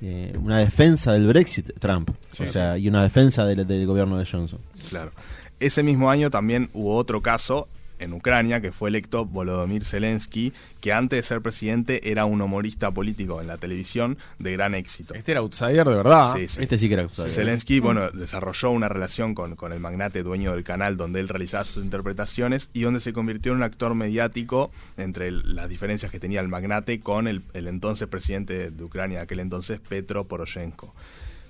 eh, 0.00 0.36
una 0.38 0.58
defensa 0.58 1.12
del 1.12 1.26
Brexit, 1.26 1.70
Trump. 1.78 2.10
Sí, 2.32 2.42
o 2.42 2.46
sea, 2.46 2.76
y 2.76 2.88
una 2.88 3.02
defensa 3.02 3.46
del, 3.46 3.66
del 3.66 3.86
gobierno 3.86 4.18
de 4.18 4.26
Johnson. 4.26 4.58
Claro. 4.90 5.12
Ese 5.60 5.82
mismo 5.82 6.10
año 6.10 6.30
también 6.30 6.68
hubo 6.74 6.94
otro 6.96 7.22
caso 7.22 7.68
en 7.98 8.12
Ucrania 8.12 8.60
que 8.60 8.72
fue 8.72 8.88
electo 8.88 9.24
Volodymyr 9.24 9.84
Zelensky, 9.84 10.52
que 10.80 10.92
antes 10.92 11.16
de 11.18 11.22
ser 11.22 11.40
presidente 11.42 12.10
era 12.10 12.24
un 12.24 12.40
humorista 12.40 12.90
político 12.90 13.40
en 13.40 13.46
la 13.46 13.56
televisión 13.58 14.18
de 14.38 14.52
gran 14.52 14.74
éxito. 14.74 15.14
Este 15.14 15.32
era 15.32 15.40
outsider 15.40 15.86
de 15.88 15.94
verdad. 15.94 16.34
Sí, 16.36 16.48
sí. 16.48 16.60
Este 16.62 16.76
sí 16.78 16.88
que 16.88 16.94
era 16.94 17.04
acusado. 17.04 17.28
Zelensky, 17.28 17.80
bueno, 17.80 18.10
desarrolló 18.10 18.70
una 18.70 18.88
relación 18.88 19.34
con, 19.34 19.56
con 19.56 19.72
el 19.72 19.80
magnate 19.80 20.22
dueño 20.22 20.52
del 20.52 20.64
canal 20.64 20.96
donde 20.96 21.20
él 21.20 21.28
realizaba 21.28 21.64
sus 21.64 21.84
interpretaciones 21.84 22.68
y 22.72 22.82
donde 22.82 23.00
se 23.00 23.12
convirtió 23.12 23.52
en 23.52 23.58
un 23.58 23.64
actor 23.64 23.94
mediático 23.94 24.70
entre 24.96 25.28
el- 25.28 25.54
las 25.54 25.68
diferencias 25.68 26.10
que 26.10 26.20
tenía 26.20 26.40
el 26.40 26.48
magnate 26.48 27.00
con 27.00 27.28
el, 27.28 27.42
el 27.54 27.68
entonces 27.68 28.08
presidente 28.08 28.70
de 28.70 28.84
Ucrania, 28.84 29.22
aquel 29.22 29.40
entonces 29.40 29.80
Petro 29.80 30.24
Poroshenko. 30.24 30.94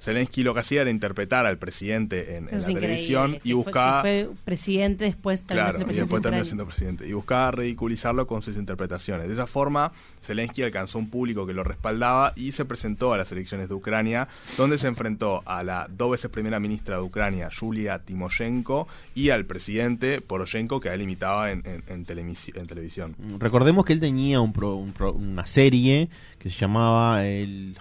Zelensky 0.05 0.43
lo 0.43 0.53
que 0.55 0.61
hacía 0.61 0.83
era 0.83 0.91
interpretar 0.91 1.47
al 1.47 1.57
presidente 1.59 2.37
en, 2.37 2.45
la 2.47 2.51
increíble, 2.53 2.81
televisión 2.81 3.39
y 3.43 3.53
buscaba... 3.55 4.03
Fue, 4.03 4.29
presidente, 4.45 5.05
después 5.07 5.41
terminó 5.41 5.65
Claro, 5.65 5.73
siendo 5.79 5.83
y 5.83 5.87
presidente. 5.87 6.01
después 6.05 6.23
de 6.23 6.29
terminó 6.29 6.45
siendo 6.45 6.67
presidente. 6.67 7.09
Y 7.09 7.13
buscaba 7.15 7.51
ridiculizarlo 7.53 8.27
con 8.27 8.43
sus 8.43 8.57
interpretaciones. 8.57 9.27
De 9.29 9.33
esa 9.35 9.47
forma, 9.47 9.93
Zelensky 10.23 10.63
alcanzó 10.63 10.99
un 10.99 11.09
público 11.09 11.47
que 11.47 11.55
lo 11.55 11.65
respaldaba 11.65 12.33
y 12.37 12.53
se 12.53 12.65
presentó 12.65 13.13
a 13.15 13.17
las 13.17 13.33
elecciones 13.33 13.69
de 13.69 13.75
Ucrania, 13.75 14.29
donde 14.59 14.77
se 14.79 14.87
enfrentó 14.89 15.43
a 15.47 15.65
la 15.65 15.89
dos 15.91 16.11
veces 16.13 16.31
primera 16.31 16.61
ministra 16.61 16.97
de 16.97 17.03
Ucrania, 17.03 17.49
Yulia 17.51 17.99
Timoshenko, 18.01 18.87
y 19.15 19.31
al 19.31 19.47
presidente 19.47 20.21
Poroshenko, 20.21 20.81
que 20.81 20.91
a 20.91 20.95
él 20.95 21.03
imitaba 21.03 21.51
en, 21.51 21.63
en- 21.67 21.83
en 21.89 22.05
televisi- 22.07 22.57
en 22.59 22.67
televisión. 22.67 23.17
Recordemos 23.39 23.85
que 23.85 23.93
él 23.95 24.01
tenía 24.01 24.41
un 24.41 24.53
pro- 24.53 24.77
un 24.77 24.93
pro- 24.93 25.13
una 25.15 25.47
serie 25.47 26.09
que 26.39 26.49
se 26.51 26.59
llamaba 26.59 27.25
el 27.27 27.77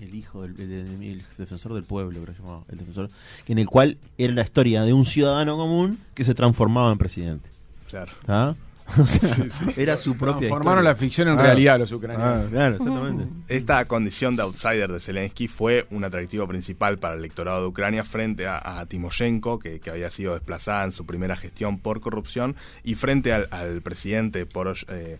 el 0.00 0.14
hijo 0.14 0.42
del 0.42 0.54
el- 0.60 0.72
el- 0.72 1.02
el 1.02 1.22
defensor 1.36 1.74
del 1.74 1.84
pueblo, 1.84 2.20
creo 2.22 2.34
que 2.34 2.40
se 2.40 2.46
llamaba, 2.46 2.64
el 2.70 2.78
defensor, 2.78 3.08
en 3.46 3.58
el 3.58 3.66
cual 3.66 3.98
era 4.16 4.32
la 4.32 4.42
historia 4.42 4.82
de 4.82 4.92
un 4.92 5.04
ciudadano 5.06 5.56
común 5.56 5.98
que 6.14 6.24
se 6.24 6.34
transformaba 6.34 6.90
en 6.92 6.98
presidente. 6.98 7.48
Claro. 7.88 8.12
¿Ah? 8.26 8.54
O 8.98 9.06
sea, 9.06 9.36
era 9.76 9.98
su 9.98 10.16
propia 10.16 10.48
Transformaron 10.48 10.82
historia. 10.82 10.82
la 10.82 10.96
ficción 10.96 11.28
en 11.28 11.38
Ah. 11.38 11.42
realidad 11.42 11.78
los 11.78 11.92
ucranianos. 11.92 12.46
Ah, 12.46 12.48
claro, 12.50 12.76
exactamente. 12.76 13.24
Esta 13.54 13.84
condición 13.84 14.34
de 14.34 14.42
outsider 14.44 14.90
de 14.90 14.98
Zelensky 14.98 15.46
fue 15.46 15.86
un 15.90 16.04
atractivo 16.04 16.48
principal 16.48 16.96
para 16.98 17.12
el 17.12 17.20
electorado 17.20 17.60
de 17.60 17.66
Ucrania 17.66 18.02
frente 18.04 18.46
a, 18.46 18.80
a 18.80 18.86
Timoshenko, 18.86 19.58
que, 19.58 19.80
que 19.80 19.90
había 19.90 20.10
sido 20.10 20.32
desplazada 20.32 20.84
en 20.84 20.92
su 20.92 21.04
primera 21.04 21.36
gestión 21.36 21.78
por 21.78 22.00
corrupción, 22.00 22.56
y 22.82 22.94
frente 22.94 23.34
al, 23.34 23.48
al 23.50 23.82
presidente 23.82 24.48
Porosh- 24.48 24.86
eh, 24.88 25.18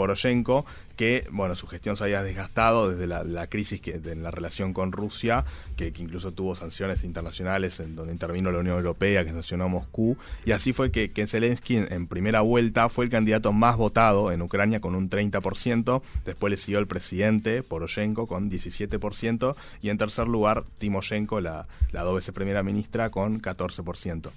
Poroshenko, 0.00 0.64
que 0.96 1.26
bueno, 1.30 1.54
su 1.54 1.66
gestión 1.66 1.94
se 1.94 2.04
había 2.04 2.22
desgastado 2.22 2.88
desde 2.88 3.06
la, 3.06 3.22
la 3.22 3.48
crisis 3.48 3.82
que, 3.82 4.00
en 4.02 4.22
la 4.22 4.30
relación 4.30 4.72
con 4.72 4.92
Rusia, 4.92 5.44
que, 5.76 5.88
incluso 5.88 6.32
tuvo 6.32 6.56
sanciones 6.56 7.04
internacionales 7.04 7.80
en 7.80 7.96
donde 7.96 8.14
intervino 8.14 8.50
la 8.50 8.60
Unión 8.60 8.78
Europea, 8.78 9.26
que 9.26 9.30
sancionó 9.30 9.64
a 9.64 9.68
Moscú, 9.68 10.16
y 10.46 10.52
así 10.52 10.72
fue 10.72 10.90
que, 10.90 11.10
Zelensky 11.26 11.76
en, 11.76 12.06
primera 12.06 12.40
vuelta 12.40 12.88
fue 12.88 13.04
el 13.04 13.10
candidato 13.10 13.52
más 13.52 13.76
votado 13.76 14.32
en 14.32 14.40
Ucrania 14.40 14.80
con 14.80 14.94
un 14.94 15.10
30%, 15.10 16.00
después 16.24 16.50
le 16.50 16.56
siguió 16.56 16.78
el 16.78 16.86
presidente 16.86 17.62
Poroshenko 17.62 18.26
con 18.26 18.50
17%, 18.50 19.54
y 19.82 19.90
en 19.90 19.98
tercer 19.98 20.28
lugar 20.28 20.64
Timoshenko, 20.78 21.42
la, 21.42 21.68
la 21.92 22.04
dos 22.04 22.30
primera 22.30 22.62
ministra, 22.62 23.10
con 23.10 23.42
14%. 23.42 24.30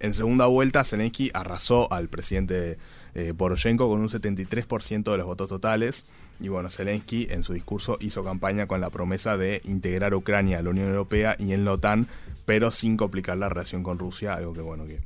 En 0.00 0.12
segunda 0.12 0.46
vuelta, 0.46 0.84
Zelensky 0.84 1.30
arrasó 1.32 1.90
al 1.92 2.08
presidente 2.08 2.78
eh, 3.14 3.32
Poroshenko 3.36 3.88
con 3.88 4.00
un 4.00 4.08
73% 4.08 5.10
de 5.10 5.18
los 5.18 5.26
votos 5.26 5.48
totales. 5.48 6.04
Y 6.40 6.48
bueno, 6.48 6.68
Zelensky 6.68 7.28
en 7.30 7.44
su 7.44 7.52
discurso 7.52 7.96
hizo 8.00 8.24
campaña 8.24 8.66
con 8.66 8.80
la 8.80 8.90
promesa 8.90 9.36
de 9.36 9.60
integrar 9.64 10.14
Ucrania 10.14 10.58
a 10.58 10.62
la 10.62 10.70
Unión 10.70 10.88
Europea 10.88 11.36
y 11.38 11.52
en 11.52 11.64
la 11.64 11.72
OTAN, 11.72 12.08
pero 12.44 12.70
sin 12.70 12.96
complicar 12.96 13.38
la 13.38 13.48
relación 13.48 13.82
con 13.82 13.98
Rusia, 13.98 14.34
algo 14.34 14.52
que 14.52 14.60
bueno, 14.60 14.84
que, 14.84 14.98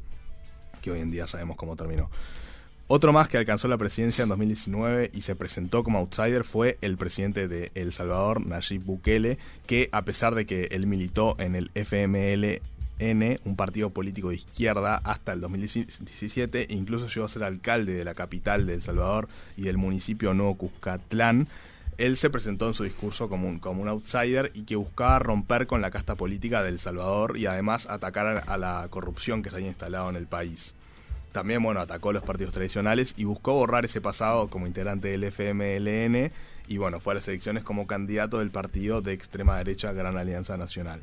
que 0.81 0.91
hoy 0.91 1.01
en 1.01 1.11
día 1.11 1.27
sabemos 1.27 1.57
cómo 1.57 1.77
terminó. 1.77 2.09
Otro 2.91 3.13
más 3.13 3.29
que 3.29 3.37
alcanzó 3.37 3.69
la 3.69 3.77
presidencia 3.77 4.23
en 4.23 4.31
2019 4.31 5.11
y 5.13 5.21
se 5.21 5.37
presentó 5.37 5.85
como 5.85 5.99
outsider 5.99 6.43
fue 6.43 6.79
el 6.81 6.97
presidente 6.97 7.47
de 7.47 7.71
El 7.75 7.93
Salvador, 7.93 8.47
Nayib 8.47 8.83
Bukele, 8.83 9.37
que 9.67 9.91
a 9.93 10.07
pesar 10.07 10.35
de 10.35 10.47
que 10.47 10.69
él 10.71 10.87
militó 10.87 11.37
en 11.39 11.55
el 11.55 11.71
Un 13.01 13.57
partido 13.57 13.91
político 13.91 14.31
de 14.31 14.37
izquierda, 14.37 14.97
hasta 15.05 15.33
el 15.33 15.41
2017, 15.41 16.73
e 16.73 16.75
incluso 16.75 17.07
llegó 17.07 17.27
a 17.27 17.29
ser 17.29 17.45
alcalde 17.45 17.95
de 17.95 18.05
la 18.05 18.15
capital 18.15 18.67
de 18.67 18.75
El 18.75 18.83
Salvador 18.83 19.29
y 19.57 19.63
del 19.63 19.77
municipio 19.77 20.35
Nuevo 20.35 20.57
Cuscatlán, 20.57 21.49
él 21.99 22.17
se 22.17 22.31
presentó 22.31 22.69
en 22.69 22.75
su 22.75 22.85
discurso 22.85 23.29
como 23.29 23.49
un, 23.49 23.89
outsider 23.89 24.53
y 24.55 24.63
que 24.63 24.77
buscaba 24.77 25.19
romper 25.19 25.67
con 25.67 25.81
la 25.81 25.91
casta 25.91 26.15
política 26.15 26.63
de 26.63 26.69
El 26.69 26.79
Salvador 26.79 27.37
y 27.37 27.47
además 27.47 27.87
atacar 27.91 28.27
a, 28.27 28.39
a 28.39 28.57
la 28.57 28.87
corrupción 28.89 29.43
que 29.43 29.51
se 29.51 29.57
había 29.57 29.69
instalado 29.69 30.09
en 30.09 30.15
el 30.15 30.27
país. 30.27 30.75
También, 31.33 31.63
bueno, 31.63 31.81
atacó 31.81 32.13
los 32.13 32.23
partidos 32.23 32.53
tradicionales 32.53 33.15
y 33.17 33.25
buscó 33.25 33.53
borrar 33.53 33.85
ese 33.85 34.01
pasado 34.01 34.49
como 34.49 34.67
integrante 34.67 35.09
del 35.09 35.25
FMLN 35.25 36.33
y, 36.69 36.79
bueno, 36.79 37.01
fue 37.01 37.13
a 37.13 37.15
las 37.17 37.29
elecciones 37.29 37.65
como 37.65 37.87
candidato 37.87 38.39
del 38.39 38.51
partido 38.51 39.03
de 39.03 39.13
extrema 39.13 39.59
derecha 39.59 39.93
Gran 39.93 40.17
Alianza 40.17 40.57
Nacional. 40.57 41.03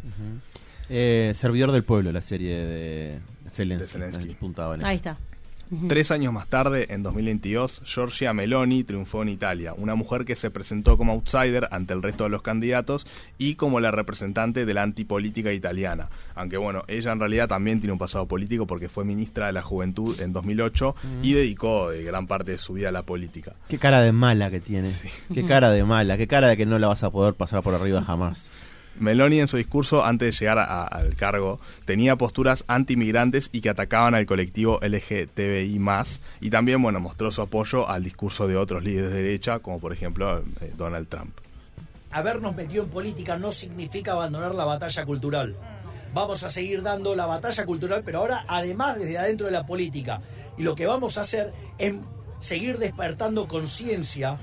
Eh, 0.90 1.32
Servidor 1.36 1.72
del 1.72 1.84
Pueblo, 1.84 2.12
la 2.12 2.22
serie 2.22 2.56
de 2.56 3.20
Zelensky. 3.52 3.86
De 3.86 4.12
Zelensky. 4.12 4.38
Ahí 4.84 4.98
está. 4.98 5.18
Tres 5.88 6.12
años 6.12 6.32
más 6.32 6.48
tarde, 6.48 6.86
en 6.90 7.02
2022, 7.02 7.82
Giorgia 7.84 8.34
Meloni 8.34 8.84
triunfó 8.84 9.24
en 9.24 9.30
Italia, 9.30 9.74
una 9.76 9.96
mujer 9.96 10.24
que 10.24 10.36
se 10.36 10.52
presentó 10.52 10.96
como 10.96 11.14
outsider 11.14 11.68
ante 11.72 11.94
el 11.94 12.04
resto 12.04 12.26
de 12.26 12.30
los 12.30 12.44
candidatos 12.44 13.08
y 13.40 13.56
como 13.56 13.80
la 13.80 13.90
representante 13.90 14.68
de 14.68 14.74
la 14.76 14.84
antipolítica 14.84 15.52
italiana. 15.54 16.10
Aunque 16.36 16.58
bueno, 16.58 16.84
ella 16.88 17.12
en 17.12 17.20
realidad 17.20 17.48
también 17.48 17.80
tiene 17.80 17.94
un 17.94 17.98
pasado 17.98 18.28
político 18.28 18.68
porque 18.68 18.90
fue 18.90 19.06
ministra 19.06 19.48
de 19.48 19.54
la 19.54 19.64
Juventud 19.64 20.20
en 20.22 20.34
2008 20.34 20.96
y 21.24 21.34
dedicó 21.34 21.92
eh, 21.92 22.04
gran 22.04 22.28
parte 22.28 22.52
de 22.52 22.58
su 22.60 22.74
vida 22.74 22.90
a 22.90 22.92
la 22.92 23.02
política. 23.02 23.54
Qué 23.68 23.80
cara 23.80 24.02
de 24.02 24.12
mala 24.12 24.52
que 24.52 24.60
tiene. 24.60 24.92
Qué 25.34 25.46
cara 25.46 25.72
de 25.72 25.84
mala. 25.84 26.16
Qué 26.16 26.28
cara 26.28 26.48
de 26.48 26.58
que 26.58 26.68
no 26.68 26.78
la 26.78 26.88
vas 26.88 27.04
a 27.04 27.10
poder 27.10 27.34
pasar 27.34 27.64
por 27.64 27.74
arriba 27.74 28.04
jamás. 28.04 28.52
Meloni 29.00 29.40
en 29.40 29.48
su 29.48 29.58
discurso 29.58 30.06
antes 30.06 30.34
de 30.34 30.40
llegar 30.40 30.60
al 30.60 31.16
cargo 31.16 31.60
tenía 31.86 32.16
posturas 32.16 32.64
anti-inmigrantes 32.68 33.50
y 33.52 33.62
que 33.62 33.70
atacaban 33.70 34.16
al 34.16 34.26
colectivo 34.26 34.80
LGTBI+, 34.82 35.80
y 36.42 36.50
también 36.50 36.82
bueno, 36.82 37.00
mostró 37.00 37.32
su 37.32 37.42
apoyo 37.42 37.90
al 37.90 38.04
discurso 38.04 38.48
de 38.48 38.56
otros 38.56 38.84
líderes 38.84 39.12
de 39.12 39.24
derecha, 39.24 39.60
como 39.60 39.80
por 39.80 39.94
ejemplo 39.94 40.40
eh, 40.62 40.74
Donald 40.78 41.08
Trump. 41.08 41.38
habernos 42.12 42.56
metido 42.56 42.84
en 42.84 42.90
política 42.90 43.38
no 43.38 43.52
significa 43.52 44.14
abandonar 44.14 44.56
la 44.56 44.66
batalla 44.66 45.06
cultural. 45.06 45.56
Vamos 46.14 46.44
a 46.44 46.50
seguir 46.50 46.82
dando 46.82 47.14
la 47.14 47.26
batalla 47.26 47.66
cultural, 47.66 48.02
pero 48.06 48.20
ahora 48.20 48.46
además 48.48 48.98
desde 48.98 49.18
adentro 49.18 49.48
de 49.48 49.52
la 49.52 49.66
política. 49.66 50.22
Y 50.58 50.64
lo 50.64 50.74
que 50.74 50.86
vamos 50.86 51.18
a 51.18 51.22
hacer 51.22 51.52
es 51.78 51.96
seguir 52.40 52.78
despertando 52.78 53.50
conciencia 53.50 54.38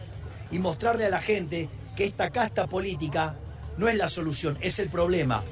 y 0.51 0.59
mostrarle 0.59 1.07
a 1.07 1.11
la 1.11 1.21
gente 1.23 1.71
que 1.97 2.05
esta 2.05 2.31
casta 2.31 2.67
política 2.67 3.37
no 3.79 3.89
es 3.89 3.97
la 3.97 4.09
solución, 4.09 4.57
es 4.61 4.79
el 4.79 4.89
problema. 4.89 5.43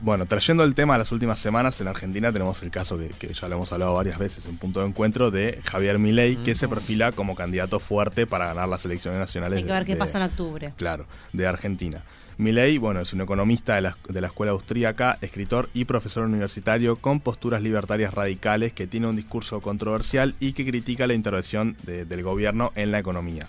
Bueno, 0.00 0.26
trayendo 0.26 0.62
el 0.62 0.76
tema 0.76 0.94
a 0.94 0.98
las 0.98 1.10
últimas 1.10 1.40
semanas, 1.40 1.80
en 1.80 1.88
Argentina 1.88 2.32
tenemos 2.32 2.62
el 2.62 2.70
caso 2.70 2.96
que, 2.96 3.08
que 3.08 3.34
ya 3.34 3.48
lo 3.48 3.56
hemos 3.56 3.72
hablado 3.72 3.94
varias 3.94 4.16
veces 4.16 4.46
en 4.46 4.56
punto 4.56 4.78
de 4.80 4.86
encuentro 4.86 5.32
de 5.32 5.60
Javier 5.64 5.98
Milei, 5.98 6.36
que 6.36 6.54
se 6.54 6.68
perfila 6.68 7.10
como 7.10 7.34
candidato 7.34 7.80
fuerte 7.80 8.24
para 8.24 8.46
ganar 8.46 8.68
las 8.68 8.84
elecciones 8.84 9.18
nacionales. 9.18 9.56
Hay 9.58 9.62
que 9.64 9.68
de- 9.68 9.74
ver 9.74 9.84
qué 9.86 9.92
de- 9.94 9.98
pasa 9.98 10.18
en 10.18 10.24
octubre. 10.24 10.72
Claro, 10.76 11.06
de 11.32 11.48
Milei, 11.48 12.00
Milei, 12.38 12.78
bueno, 12.78 13.00
es 13.00 13.12
un 13.12 13.22
economista 13.22 13.74
de 13.74 13.80
la, 13.82 13.96
de 14.08 14.20
la 14.20 14.28
escuela 14.28 14.52
austríaca, 14.52 15.18
escritor 15.20 15.68
y 15.74 15.84
profesor 15.84 16.24
universitario 16.24 16.94
con 16.96 17.18
posturas 17.18 17.60
libertarias 17.60 18.14
radicales 18.14 18.72
que 18.72 18.86
tiene 18.86 19.08
un 19.08 19.16
discurso 19.16 19.60
controversial 19.60 20.36
y 20.38 20.52
que 20.52 20.64
critica 20.64 21.08
la 21.08 21.14
intervención 21.14 21.76
de- 21.82 22.04
del 22.04 22.22
gobierno 22.22 22.70
en 22.76 22.92
la 22.92 23.00
economía. 23.00 23.48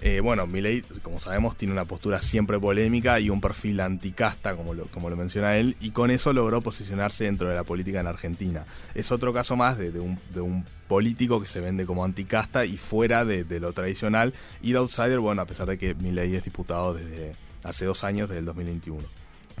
Eh, 0.00 0.20
bueno, 0.20 0.46
Milei, 0.46 0.82
como 1.02 1.20
sabemos, 1.20 1.56
tiene 1.56 1.72
una 1.72 1.86
postura 1.86 2.20
siempre 2.20 2.58
polémica 2.58 3.18
y 3.18 3.30
un 3.30 3.40
perfil 3.40 3.80
anticasta, 3.80 4.54
como 4.54 4.74
lo, 4.74 4.86
como 4.86 5.08
lo 5.08 5.16
menciona 5.16 5.56
él, 5.56 5.76
y 5.80 5.90
con 5.90 6.10
eso 6.10 6.32
logró 6.32 6.60
posicionarse 6.60 7.24
dentro 7.24 7.48
de 7.48 7.54
la 7.54 7.64
política 7.64 8.00
en 8.00 8.06
Argentina. 8.06 8.64
Es 8.94 9.10
otro 9.10 9.32
caso 9.32 9.56
más 9.56 9.78
de, 9.78 9.92
de 9.92 10.00
un, 10.00 10.18
de 10.34 10.42
un 10.42 10.64
político 10.86 11.40
que 11.40 11.48
se 11.48 11.60
vende 11.60 11.86
como 11.86 12.04
anticasta 12.04 12.66
y 12.66 12.76
fuera 12.76 13.24
de, 13.24 13.44
de 13.44 13.58
lo 13.58 13.72
tradicional, 13.72 14.34
y 14.60 14.72
de 14.72 14.78
outsider, 14.78 15.18
bueno, 15.18 15.42
a 15.42 15.46
pesar 15.46 15.66
de 15.66 15.78
que 15.78 15.94
Milei 15.94 16.34
es 16.34 16.44
diputado 16.44 16.94
desde 16.94 17.32
hace 17.64 17.86
dos 17.86 18.04
años, 18.04 18.28
desde 18.28 18.40
el 18.40 18.44
2021. 18.46 19.02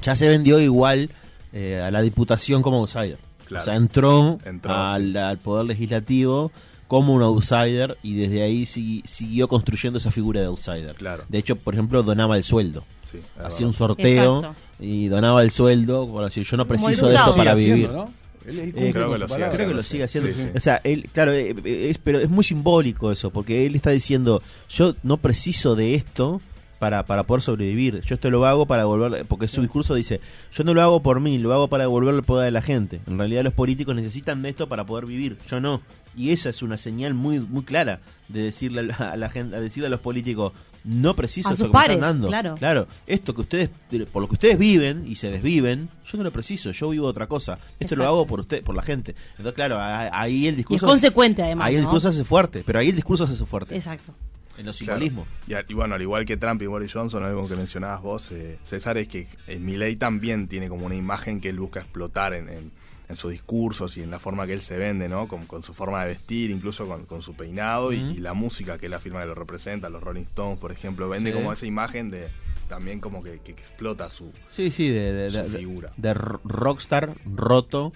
Ya 0.02 0.14
se 0.14 0.28
vendió 0.28 0.60
igual 0.60 1.10
eh, 1.52 1.80
a 1.80 1.90
la 1.90 2.02
diputación 2.02 2.62
como 2.62 2.80
outsider. 2.80 3.18
Claro. 3.46 3.62
O 3.62 3.64
sea, 3.64 3.76
entró, 3.76 4.38
Entró, 4.44 4.74
al, 4.74 5.12
sí. 5.12 5.18
al 5.18 5.38
poder 5.38 5.66
legislativo 5.66 6.52
como 6.88 7.14
un 7.14 7.22
outsider 7.22 7.96
y 8.02 8.14
desde 8.14 8.42
ahí 8.42 8.62
sigui- 8.62 9.04
siguió 9.06 9.48
construyendo 9.48 9.98
esa 9.98 10.10
figura 10.10 10.40
de 10.40 10.46
outsider. 10.46 10.94
Claro. 10.94 11.24
De 11.28 11.38
hecho, 11.38 11.56
por 11.56 11.74
ejemplo, 11.74 12.02
donaba 12.02 12.36
el 12.36 12.44
sueldo. 12.44 12.84
Sí, 13.10 13.18
Hacía 13.42 13.66
un 13.66 13.72
sorteo 13.72 14.36
Exacto. 14.38 14.56
y 14.80 15.06
donaba 15.08 15.42
el 15.42 15.50
sueldo 15.50 16.06
por 16.08 16.24
decir, 16.24 16.44
yo 16.44 16.56
no 16.56 16.66
preciso 16.66 17.08
de 17.08 17.14
esto 17.16 17.34
para 17.36 17.54
vivir. 17.54 17.86
haciendo, 17.86 17.92
¿no? 18.04 18.12
Él- 18.46 18.72
Eh, 18.76 18.90
creo 18.92 19.12
que 19.12 19.18
lo 19.18 19.26
sigue 19.26 19.28
palabra. 19.28 19.50
Creo 19.56 19.68
que 19.68 19.74
lo 19.74 19.82
Sí, 19.82 19.88
sigue 19.90 20.04
haciendo. 20.04 20.32
sí, 20.32 20.38
sí. 20.40 20.48
O 20.54 20.60
sea, 20.60 20.80
él, 20.84 21.08
claro, 21.12 21.32
eh, 21.32 21.54
eh, 21.64 21.88
es, 21.90 21.98
pero 21.98 22.20
es 22.20 22.28
muy 22.30 22.44
simbólico 22.44 23.10
eso, 23.10 23.30
porque 23.30 23.66
él 23.66 23.74
está 23.74 23.90
diciendo, 23.90 24.40
yo 24.68 24.94
no 25.02 25.16
preciso 25.16 25.74
de 25.74 25.94
esto 25.96 26.40
para, 26.78 27.04
para 27.06 27.24
poder 27.24 27.42
sobrevivir, 27.42 28.00
yo 28.02 28.14
esto 28.14 28.30
lo 28.30 28.44
hago 28.46 28.66
para 28.66 28.82
devolver, 28.82 29.24
porque 29.26 29.48
su 29.48 29.62
discurso 29.62 29.94
dice, 29.94 30.20
yo 30.52 30.64
no 30.64 30.74
lo 30.74 30.82
hago 30.82 31.02
por 31.02 31.20
mí, 31.20 31.38
lo 31.38 31.52
hago 31.52 31.68
para 31.68 31.84
devolverle 31.84 32.20
el 32.20 32.24
poder 32.24 32.48
a 32.48 32.50
la 32.50 32.62
gente. 32.62 33.00
En 33.06 33.18
realidad 33.18 33.42
los 33.44 33.54
políticos 33.54 33.94
necesitan 33.94 34.42
de 34.42 34.50
esto 34.50 34.68
para 34.68 34.84
poder 34.84 35.06
vivir, 35.06 35.38
yo 35.48 35.60
no. 35.60 35.80
Y 36.16 36.30
esa 36.30 36.48
es 36.48 36.62
una 36.62 36.78
señal 36.78 37.12
muy 37.12 37.40
muy 37.40 37.62
clara 37.62 38.00
de 38.28 38.42
decirle 38.42 38.80
a 38.80 38.82
la, 38.84 38.94
a 38.94 39.16
la 39.16 39.28
gente, 39.28 39.54
a 39.56 39.60
decirle 39.60 39.88
a 39.88 39.90
los 39.90 40.00
políticos, 40.00 40.52
no 40.82 41.14
preciso 41.16 41.48
A 41.48 41.52
eso 41.52 41.70
que 41.70 41.76
me 41.76 41.84
están 41.84 42.00
dando. 42.00 42.28
claro. 42.28 42.54
Claro, 42.54 42.86
esto 43.06 43.34
que 43.34 43.40
ustedes, 43.42 43.70
por 44.12 44.22
lo 44.22 44.28
que 44.28 44.34
ustedes 44.34 44.56
viven 44.58 45.04
y 45.06 45.16
se 45.16 45.30
desviven, 45.30 45.88
yo 46.06 46.16
no 46.16 46.24
lo 46.24 46.30
preciso, 46.30 46.70
yo 46.70 46.90
vivo 46.90 47.06
otra 47.08 47.26
cosa. 47.26 47.58
Esto 47.80 47.96
lo 47.96 48.06
hago 48.06 48.26
por 48.26 48.40
usted, 48.40 48.62
por 48.62 48.74
la 48.76 48.82
gente. 48.82 49.14
Entonces, 49.32 49.54
claro, 49.54 49.78
ahí 49.80 50.46
el 50.46 50.46
Y 50.46 50.48
es 50.48 50.56
discurso. 50.58 50.86
consecuente 50.86 51.42
además. 51.42 51.66
Ahí 51.66 51.74
el 51.74 51.80
discurso 51.82 52.10
se 52.10 52.16
hace 52.20 52.24
fuerte, 52.24 52.62
pero 52.64 52.78
ahí 52.78 52.88
el 52.90 52.94
discurso 52.96 53.26
se 53.26 53.32
hace 53.34 53.44
fuerte. 53.44 53.74
Exacto. 53.74 54.14
En 54.58 54.66
los 54.66 54.78
Claro. 54.78 55.00
simbolismos. 55.00 55.28
Y, 55.68 55.74
bueno, 55.74 55.94
al 55.94 56.02
igual 56.02 56.24
que 56.24 56.36
Trump 56.36 56.62
y 56.62 56.66
Boris 56.66 56.92
Johnson, 56.92 57.22
algo 57.24 57.48
que 57.48 57.56
mencionabas 57.56 58.02
vos, 58.02 58.32
eh, 58.32 58.58
César, 58.64 58.96
es 58.98 59.08
que 59.08 59.28
eh, 59.46 59.96
también 59.98 60.48
tiene 60.48 60.68
como 60.68 60.86
una 60.86 60.94
imagen 60.94 61.40
que 61.40 61.48
él 61.50 61.58
busca 61.58 61.80
explotar 61.80 62.34
en, 62.34 62.48
en- 62.48 62.70
en 63.08 63.16
sus 63.16 63.30
discursos 63.30 63.96
y 63.98 64.02
en 64.02 64.10
la 64.10 64.18
forma 64.18 64.46
que 64.48 64.52
él 64.52 64.60
se 64.62 64.76
vende, 64.78 65.08
¿no? 65.08 65.28
Con, 65.28 65.46
con 65.46 65.62
su 65.62 65.72
forma 65.72 66.02
de 66.02 66.08
vestir, 66.08 66.50
incluso 66.50 66.88
con, 66.88 67.06
con 67.06 67.22
su 67.22 67.34
peinado 67.34 67.92
y- 67.92 68.14
la 68.16 68.34
música 68.34 68.78
que 68.78 68.86
él 68.86 68.94
afirma 68.94 69.20
que 69.20 69.26
lo 69.26 69.34
representa, 69.36 69.88
los 69.88 70.02
Rolling 70.02 70.22
Stones, 70.24 70.58
por 70.58 70.72
ejemplo, 70.72 71.08
vende 71.08 71.30
Sí. 71.30 71.36
como 71.36 71.52
esa 71.52 71.66
imagen 71.66 72.10
de 72.10 72.26
también 72.68 72.98
como 72.98 73.22
que, 73.22 73.38
que 73.44 73.52
explota 73.52 74.10
su... 74.10 74.32
Sí, 74.48 74.72
sí, 74.72 74.88
de, 74.88 75.12
de, 75.12 75.30
Su 75.30 75.36
de- 75.42 75.58
figura. 75.58 75.92
de 75.96 76.14
rockstar 76.14 77.14
roto, 77.24 77.92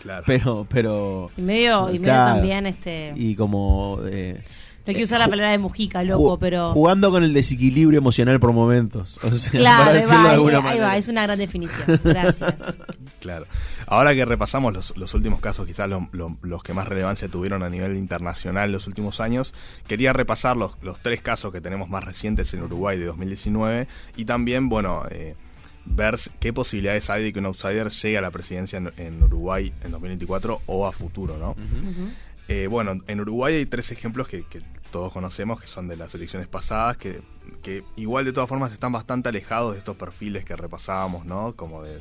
Claro. 0.00 0.24
pero 0.26 0.66
pero 0.70 1.30
Y 1.36 1.42
medio, 1.42 1.88
y 1.90 1.98
medio 1.98 2.02
Claro. 2.04 2.34
también, 2.36 2.66
este. 2.66 3.12
y 3.16 3.34
como 3.36 3.98
eh, 4.06 4.40
no 4.86 4.94
que 4.94 5.02
usar 5.02 5.18
la 5.18 5.28
palabra 5.28 5.50
de 5.52 5.58
Mujica, 5.58 6.02
loco, 6.02 6.38
pero. 6.38 6.72
jugando 6.72 7.10
con 7.10 7.24
el 7.24 7.32
desequilibrio 7.32 7.98
emocional 7.98 8.38
por 8.40 8.52
momentos. 8.52 9.18
O 9.22 9.30
sea, 9.32 9.50
Claro, 9.60 9.78
para 9.84 9.90
ahí 9.90 9.96
decirlo 10.02 10.22
va, 10.22 10.28
de 10.28 10.34
alguna 10.34 10.56
ahí 10.58 10.62
manera. 10.64 10.86
va, 10.86 10.96
es 10.96 11.08
una 11.08 11.22
gran 11.22 11.38
definición. 11.38 12.00
Gracias. 12.04 12.54
Claro. 13.20 13.46
Ahora 13.86 14.14
que 14.14 14.26
repasamos 14.26 14.74
los, 14.74 14.94
los 14.98 15.14
últimos 15.14 15.40
casos, 15.40 15.66
quizás 15.66 15.88
lo- 15.88 16.10
lo- 16.12 16.36
los 16.42 16.62
que 16.62 16.74
más 16.74 16.86
relevancia 16.86 17.26
tuvieron 17.28 17.62
a 17.62 17.70
nivel 17.70 17.96
internacional 17.96 18.66
en 18.66 18.72
los 18.72 18.86
últimos 18.86 19.18
años, 19.18 19.54
quería 19.86 20.12
repasar 20.12 20.58
los, 20.58 20.72
los 20.82 21.00
tres 21.00 21.22
casos 21.22 21.50
que 21.50 21.62
tenemos 21.62 21.88
más 21.88 22.04
recientes 22.04 22.52
en 22.52 22.62
Uruguay 22.64 22.98
de 22.98 23.06
2019 23.06 23.88
y 24.16 24.26
también, 24.26 24.68
bueno, 24.68 25.04
eh, 25.10 25.36
ver 25.86 26.16
qué 26.38 26.52
posibilidades 26.52 27.08
hay 27.08 27.24
de 27.24 27.32
que 27.32 27.38
un 27.38 27.46
outsider 27.46 27.88
llegue 27.88 28.18
a 28.18 28.20
la 28.20 28.30
presidencia 28.30 28.76
en, 28.76 28.92
en 28.98 29.22
Uruguay 29.22 29.72
en 29.82 29.90
2024 29.92 30.60
o 30.66 30.86
a 30.86 30.92
futuro, 30.92 31.38
¿no? 31.38 31.56
Eh, 32.48 32.66
bueno, 32.68 33.00
en 33.06 33.20
Uruguay 33.20 33.54
hay 33.54 33.66
tres 33.66 33.90
ejemplos 33.90 34.28
que, 34.28 34.44
que 34.44 34.60
todos 34.90 35.12
conocemos, 35.12 35.60
que 35.60 35.66
son 35.66 35.88
de 35.88 35.96
las 35.96 36.14
elecciones 36.14 36.46
pasadas, 36.48 36.96
que, 36.96 37.22
que 37.62 37.82
igual 37.96 38.24
de 38.24 38.32
todas 38.32 38.48
formas 38.48 38.72
están 38.72 38.92
bastante 38.92 39.28
alejados 39.30 39.72
de 39.72 39.78
estos 39.78 39.96
perfiles 39.96 40.44
que 40.44 40.54
repasábamos, 40.54 41.24
¿no? 41.24 41.54
Como 41.56 41.82
de, 41.82 42.00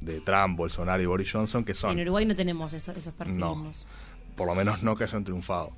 de 0.00 0.20
Trump, 0.20 0.56
Bolsonaro 0.56 1.02
y 1.02 1.06
Boris 1.06 1.30
Johnson, 1.32 1.64
que 1.64 1.74
son 1.74 1.92
En 1.98 2.00
Uruguay 2.02 2.24
no 2.24 2.34
tenemos 2.36 2.72
eso- 2.72 2.92
esos 2.92 3.12
perfilismos. 3.14 3.86
por 4.36 4.46
lo 4.46 4.54
menos 4.54 4.82
no 4.82 4.94
que 4.96 5.04
hayan 5.04 5.24
triunfado. 5.24 5.72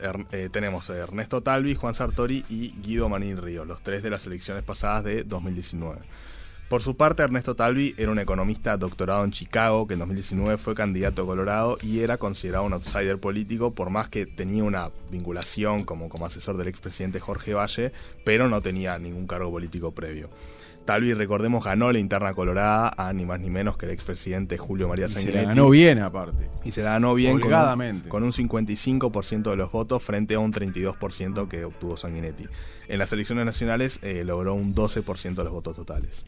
Er- 0.00 0.26
eh, 0.32 0.48
tenemos 0.50 0.88
a 0.88 0.96
Ernesto 0.96 1.42
Talvi, 1.42 1.74
Juan 1.74 1.94
Sartori 1.94 2.44
y 2.48 2.70
Guido 2.80 3.10
Manín 3.10 3.36
Río, 3.36 3.66
los 3.66 3.82
tres 3.82 4.02
de 4.02 4.08
las 4.08 4.26
elecciones 4.26 4.62
pasadas 4.64 5.04
de 5.04 5.24
2019. 5.24 5.98
Por 6.70 6.82
su 6.82 6.96
parte, 6.96 7.24
Ernesto 7.24 7.56
Talvi 7.56 7.96
era 7.98 8.12
un 8.12 8.20
economista 8.20 8.76
doctorado 8.76 9.24
en 9.24 9.32
Chicago 9.32 9.88
que 9.88 9.94
en 9.94 9.98
2019 9.98 10.56
fue 10.56 10.76
candidato 10.76 11.22
a 11.22 11.26
Colorado 11.26 11.78
y 11.82 11.98
era 11.98 12.16
considerado 12.16 12.64
un 12.64 12.72
outsider 12.74 13.18
político 13.18 13.72
por 13.72 13.90
más 13.90 14.08
que 14.08 14.24
tenía 14.24 14.62
una 14.62 14.90
vinculación 15.10 15.82
como, 15.82 16.08
como 16.08 16.26
asesor 16.26 16.56
del 16.56 16.68
expresidente 16.68 17.18
Jorge 17.18 17.54
Valle, 17.54 17.90
pero 18.24 18.48
no 18.48 18.62
tenía 18.62 18.96
ningún 19.00 19.26
cargo 19.26 19.50
político 19.50 19.90
previo. 19.90 20.28
Talvi, 20.84 21.12
recordemos, 21.12 21.64
ganó 21.64 21.90
la 21.90 21.98
interna 21.98 22.34
colorada 22.34 22.94
a 22.96 23.12
ni 23.12 23.26
más 23.26 23.40
ni 23.40 23.50
menos 23.50 23.76
que 23.76 23.86
el 23.86 23.92
expresidente 23.92 24.56
Julio 24.56 24.86
María 24.86 25.06
Y 25.06 25.08
se 25.08 25.14
Sanguinetti. 25.14 25.38
la 25.46 25.48
ganó 25.48 25.70
bien, 25.70 25.98
aparte. 25.98 26.48
Y 26.64 26.70
se 26.70 26.84
la 26.84 26.92
ganó 26.92 27.14
bien 27.14 27.40
con 27.40 27.52
un, 27.52 28.00
con 28.02 28.22
un 28.22 28.30
55% 28.30 29.50
de 29.50 29.56
los 29.56 29.72
votos 29.72 30.04
frente 30.04 30.34
a 30.34 30.38
un 30.38 30.52
32% 30.52 31.48
que 31.48 31.64
obtuvo 31.64 31.96
Sanguinetti. 31.96 32.46
En 32.86 33.00
las 33.00 33.12
elecciones 33.12 33.44
nacionales 33.44 33.98
eh, 34.02 34.22
logró 34.24 34.54
un 34.54 34.72
12% 34.72 35.34
de 35.34 35.44
los 35.44 35.52
votos 35.52 35.74
totales. 35.74 36.24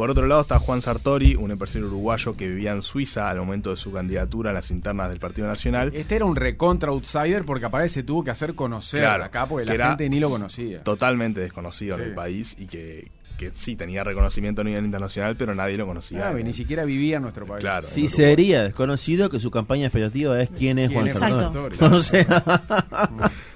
Por 0.00 0.08
otro 0.08 0.26
lado 0.26 0.40
está 0.40 0.58
Juan 0.58 0.80
Sartori, 0.80 1.34
un 1.34 1.50
empresario 1.50 1.86
uruguayo 1.86 2.34
que 2.34 2.48
vivía 2.48 2.72
en 2.72 2.80
Suiza 2.80 3.28
al 3.28 3.36
momento 3.36 3.68
de 3.68 3.76
su 3.76 3.92
candidatura 3.92 4.48
a 4.48 4.54
las 4.54 4.70
internas 4.70 5.10
del 5.10 5.18
Partido 5.18 5.46
Nacional. 5.46 5.92
Este 5.94 6.16
era 6.16 6.24
un 6.24 6.36
recontra 6.36 6.88
outsider 6.90 7.44
porque 7.44 7.66
aparte 7.66 7.90
se 7.90 8.02
tuvo 8.02 8.24
que 8.24 8.30
hacer 8.30 8.54
conocer 8.54 9.00
Claro, 9.00 9.24
acá 9.24 9.44
porque 9.44 9.66
que 9.70 9.76
la 9.76 9.88
gente 9.88 10.08
ni 10.08 10.18
lo 10.18 10.30
conocía. 10.30 10.82
Totalmente 10.84 11.40
desconocido 11.42 11.96
en 11.96 12.02
Sí. 12.02 12.08
el 12.08 12.14
país 12.14 12.56
y 12.58 12.66
que, 12.66 13.10
que 13.36 13.52
sí 13.54 13.76
tenía 13.76 14.02
reconocimiento 14.02 14.62
a 14.62 14.64
nivel 14.64 14.86
internacional, 14.86 15.36
pero 15.36 15.54
nadie 15.54 15.76
lo 15.76 15.84
conocía. 15.86 16.16
Claro, 16.16 16.38
y 16.38 16.44
ni 16.44 16.54
siquiera 16.54 16.86
vivía 16.86 17.16
en 17.16 17.22
nuestro 17.22 17.44
país. 17.44 17.60
Claro. 17.60 17.86
Si 17.86 18.02
en 18.04 18.08
sería 18.08 18.62
desconocido 18.62 19.28
que 19.28 19.38
su 19.38 19.50
campaña 19.50 19.84
expectativa 19.84 20.40
es 20.40 20.48
quién 20.48 20.78
es 20.78 20.88
¿Quién 20.88 20.98
Juan 20.98 21.08
es 21.08 21.18
Sartori. 21.18 21.74
Exacto. 21.74 21.96
O 21.96 22.02
sea, 22.02 22.42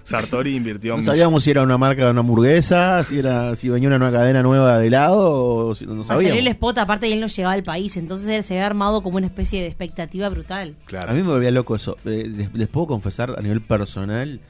Sartori 0.04 0.54
invirtió 0.54 0.96
No 0.96 1.02
sabíamos 1.02 1.42
si 1.44 1.50
era 1.50 1.62
una 1.62 1.78
marca 1.78 2.04
de 2.04 2.10
una 2.10 2.20
hamburguesa, 2.20 3.02
si 3.04 3.18
era 3.18 3.56
si 3.56 3.68
venía 3.68 3.88
una 3.88 3.98
nueva 3.98 4.18
cadena 4.18 4.42
nueva 4.42 4.78
de 4.78 4.86
helado, 4.86 5.68
o 5.68 5.74
si 5.74 5.86
no 5.86 6.02
Para 6.02 6.04
salir 6.04 6.26
el 6.26 6.32
sabíamos. 6.34 6.50
spot, 6.54 6.78
aparte, 6.78 7.08
y 7.08 7.12
él 7.12 7.20
no 7.20 7.26
llegaba 7.26 7.54
al 7.54 7.62
país, 7.62 7.96
entonces 7.96 8.28
él 8.28 8.44
se 8.44 8.54
había 8.54 8.66
armado 8.66 9.02
como 9.02 9.16
una 9.16 9.26
especie 9.26 9.60
de 9.60 9.66
expectativa 9.66 10.28
brutal. 10.28 10.74
Claro. 10.84 11.10
A 11.10 11.14
mí 11.14 11.22
me 11.22 11.28
volvía 11.28 11.50
loco 11.50 11.74
eso. 11.74 11.96
Eh, 12.04 12.26
les, 12.28 12.52
les 12.54 12.68
puedo 12.68 12.86
confesar 12.86 13.34
a 13.36 13.40
nivel 13.40 13.60
personal 13.62 14.40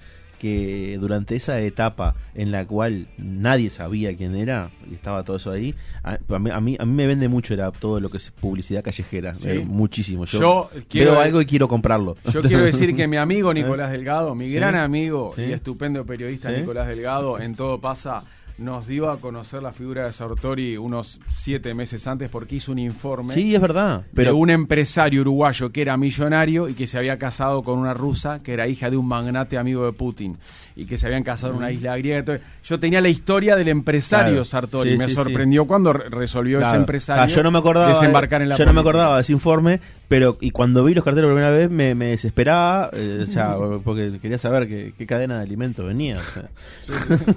que 0.44 0.98
durante 1.00 1.36
esa 1.36 1.58
etapa 1.60 2.14
en 2.34 2.52
la 2.52 2.66
cual 2.66 3.06
nadie 3.16 3.70
sabía 3.70 4.14
quién 4.14 4.36
era 4.36 4.68
y 4.90 4.94
estaba 4.94 5.22
todo 5.24 5.36
eso 5.38 5.50
ahí, 5.50 5.74
a, 6.02 6.18
a 6.28 6.38
mí, 6.38 6.50
a 6.50 6.60
mí 6.60 6.76
a 6.78 6.84
mí 6.84 6.92
me 6.92 7.06
vende 7.06 7.28
mucho 7.28 7.54
era 7.54 7.70
todo 7.72 7.98
lo 7.98 8.10
que 8.10 8.18
es 8.18 8.30
publicidad 8.30 8.82
callejera, 8.84 9.32
Sí. 9.32 9.48
eh, 9.48 9.62
muchísimo. 9.66 10.26
Yo, 10.26 10.38
Yo 10.40 10.70
quiero- 10.88 11.12
veo 11.12 11.20
algo 11.22 11.40
y 11.40 11.46
quiero 11.46 11.66
comprarlo. 11.66 12.14
Yo 12.30 12.42
quiero 12.42 12.64
decir 12.64 12.94
que 12.94 13.08
mi 13.08 13.16
amigo 13.16 13.54
Nicolás 13.54 13.90
Delgado, 13.90 14.34
mi 14.34 14.50
Sí. 14.50 14.54
gran 14.56 14.74
amigo 14.76 15.32
Sí. 15.34 15.42
y 15.48 15.52
estupendo 15.52 16.04
periodista. 16.04 16.50
Nicolás 16.52 16.88
Delgado, 16.88 17.40
en 17.40 17.54
todo 17.54 17.80
pasa, 17.80 18.22
nos 18.58 18.86
dio 18.86 19.10
a 19.10 19.18
conocer 19.18 19.62
la 19.62 19.72
figura 19.72 20.04
de 20.04 20.12
Sartori 20.12 20.76
unos 20.76 21.20
siete 21.28 21.74
meses 21.74 22.06
antes 22.06 22.30
porque 22.30 22.56
hizo 22.56 22.70
un 22.72 22.78
informe 22.78 23.34
Sí, 23.34 23.54
es 23.54 23.60
verdad. 23.60 24.02
de 24.02 24.06
Pero 24.14 24.36
un 24.36 24.50
empresario 24.50 25.22
uruguayo 25.22 25.70
que 25.72 25.82
era 25.82 25.96
millonario 25.96 26.68
y 26.68 26.74
que 26.74 26.86
se 26.86 26.96
había 26.98 27.18
casado 27.18 27.62
con 27.62 27.78
una 27.78 27.94
rusa 27.94 28.42
que 28.42 28.52
era 28.52 28.68
hija 28.68 28.90
de 28.90 28.96
un 28.96 29.06
magnate 29.08 29.58
amigo 29.58 29.84
de 29.84 29.92
Putin 29.92 30.38
y 30.76 30.86
que 30.86 30.98
se 30.98 31.06
habían 31.06 31.22
casado 31.22 31.52
en 31.52 31.58
una 31.58 31.70
isla 31.70 31.96
griega. 31.96 32.18
Entonces, 32.18 32.44
yo 32.64 32.80
tenía 32.80 33.00
la 33.00 33.08
historia 33.08 33.54
del 33.56 33.68
empresario 33.68 34.30
Claro. 34.32 34.44
Sartori. 34.44 34.92
Sí, 34.92 34.98
me 34.98 35.06
sí, 35.08 35.14
sorprendió 35.14 35.66
cuando 35.66 35.92
re- 35.92 36.08
resolvió 36.08 36.60
ese 36.60 36.74
empresario 36.76 37.22
Ah, 37.22 37.26
yo 37.26 37.42
no 37.44 37.50
me 37.52 37.58
acordaba 37.58 37.88
desembarcar 37.90 38.42
en 38.42 38.48
la 38.48 38.56
yo 38.56 38.66
no 38.66 38.72
me 38.72 38.80
acordaba 38.80 39.14
de 39.16 39.20
ese 39.22 39.32
informe 39.32 39.80
pero 40.08 40.36
y 40.40 40.50
cuando 40.50 40.84
vi 40.84 40.92
los 40.94 41.02
carteles 41.04 41.26
por 41.28 41.34
primera 41.34 41.50
vez 41.56 41.70
me, 41.70 41.94
me 41.94 42.06
desesperaba 42.06 42.90
eh, 42.92 43.20
o 43.22 43.26
sea 43.26 43.56
porque 43.84 44.18
quería 44.20 44.38
saber 44.38 44.68
qué, 44.68 44.92
qué 44.98 45.06
cadena 45.06 45.36
de 45.38 45.42
alimentos 45.44 45.86
venía 45.86 46.18
o 46.18 46.22
sea. 46.32 46.48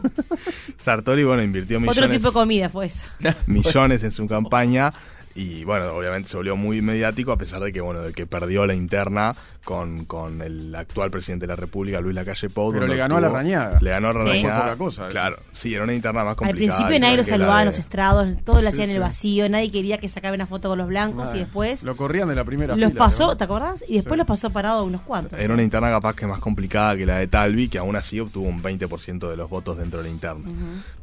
Sartori, 0.80 1.23
bueno, 1.23 1.43
invirtió 1.43 1.80
millones, 1.80 1.97
Otro 1.97 2.10
tipo 2.12 2.28
de 2.30 2.34
comida 2.34 2.69
fue 2.69 2.86
esa. 2.88 3.06
millones 3.47 4.04
en 4.04 4.12
su 4.12 4.26
campaña 4.28 4.91
y 5.38 5.63
bueno, 5.63 5.93
obviamente 5.93 6.30
se 6.30 6.38
volvió 6.38 6.56
muy 6.58 6.82
mediático 6.82 7.32
a 7.32 7.38
pesar 7.38 7.62
de 7.62 7.71
que 7.71 7.80
bueno, 7.82 8.02
de 8.02 8.12
que 8.13 8.26
perdió 8.26 8.65
la 8.65 8.73
interna 8.73 9.34
con, 9.63 10.06
con 10.06 10.41
el 10.41 10.73
actual 10.76 11.12
presidente 11.12 11.43
de 11.45 11.50
la 11.50 11.56
República, 11.58 12.00
Luis 12.00 12.15
Lacalle 12.15 12.50
Pou. 12.50 12.71
Pero 12.71 12.88
le 12.88 12.95
ganó 12.95 13.15
a 13.15 13.19
obtuvo- 13.19 13.21
Larrañaga. 13.34 13.80
Le 13.82 13.89
ganó 13.89 14.08
a 14.08 14.12
Sí. 14.13 14.17
Larrañaga. 14.17 14.54
Fue 14.56 14.63
poca 14.63 14.78
cosa, 14.78 15.08
¿eh? 15.08 15.12
Claro, 15.12 15.38
sí, 15.52 15.73
era 15.73 15.84
una 15.84 15.93
interna 15.93 16.23
más 16.23 16.32
Al 16.32 16.36
complicada. 16.38 16.78
principio 16.78 17.00
nadie 17.02 17.17
lo 17.17 17.23
la 17.23 17.28
saludaba 17.28 17.56
de- 17.58 17.62
en 17.62 17.65
los 17.65 17.80
estrados, 17.80 18.28
todos 18.45 18.63
le 18.63 18.69
Sí, 18.69 18.73
hacían 18.76 18.88
sí. 18.89 18.93
el 18.95 19.00
vacío, 19.02 19.50
nadie 19.50 19.71
quería 19.71 19.97
que 19.97 20.08
sacara 20.08 20.34
una 20.34 20.47
foto 20.47 20.69
con 20.69 20.78
los 20.78 20.88
blancos 20.88 21.36
y 21.36 21.39
después 21.39 21.84
Lo 21.84 21.95
corrían 21.97 22.30
de 22.30 22.36
la 22.36 22.45
primera 22.45 22.76
los 22.78 22.89
fila, 22.91 23.00
pasó, 23.06 23.28
¿no? 23.28 23.38
¿te 23.38 23.43
acordás? 23.43 23.84
Y 23.88 23.95
después 23.95 24.13
Sí. 24.13 24.17
los 24.19 24.28
pasó 24.28 24.50
parado 24.50 24.80
a 24.80 24.84
unos 24.84 25.02
cuantos. 25.02 25.38
Era 25.38 25.54
una 25.54 25.63
interna 25.63 25.89
capaz 25.89 26.15
que 26.15 26.26
más 26.28 26.39
complicada 26.39 26.95
que 26.95 27.06
la 27.06 27.17
de 27.17 27.28
Talvi, 27.28 27.67
que 27.67 27.78
aún 27.78 27.95
así 27.97 28.19
obtuvo 28.21 28.47
un 28.47 28.62
20% 28.63 29.30
de 29.30 29.36
los 29.36 29.50
votos 29.50 29.78
dentro 29.78 30.00
de 30.02 30.06
la 30.08 30.12
interna. 30.13 30.50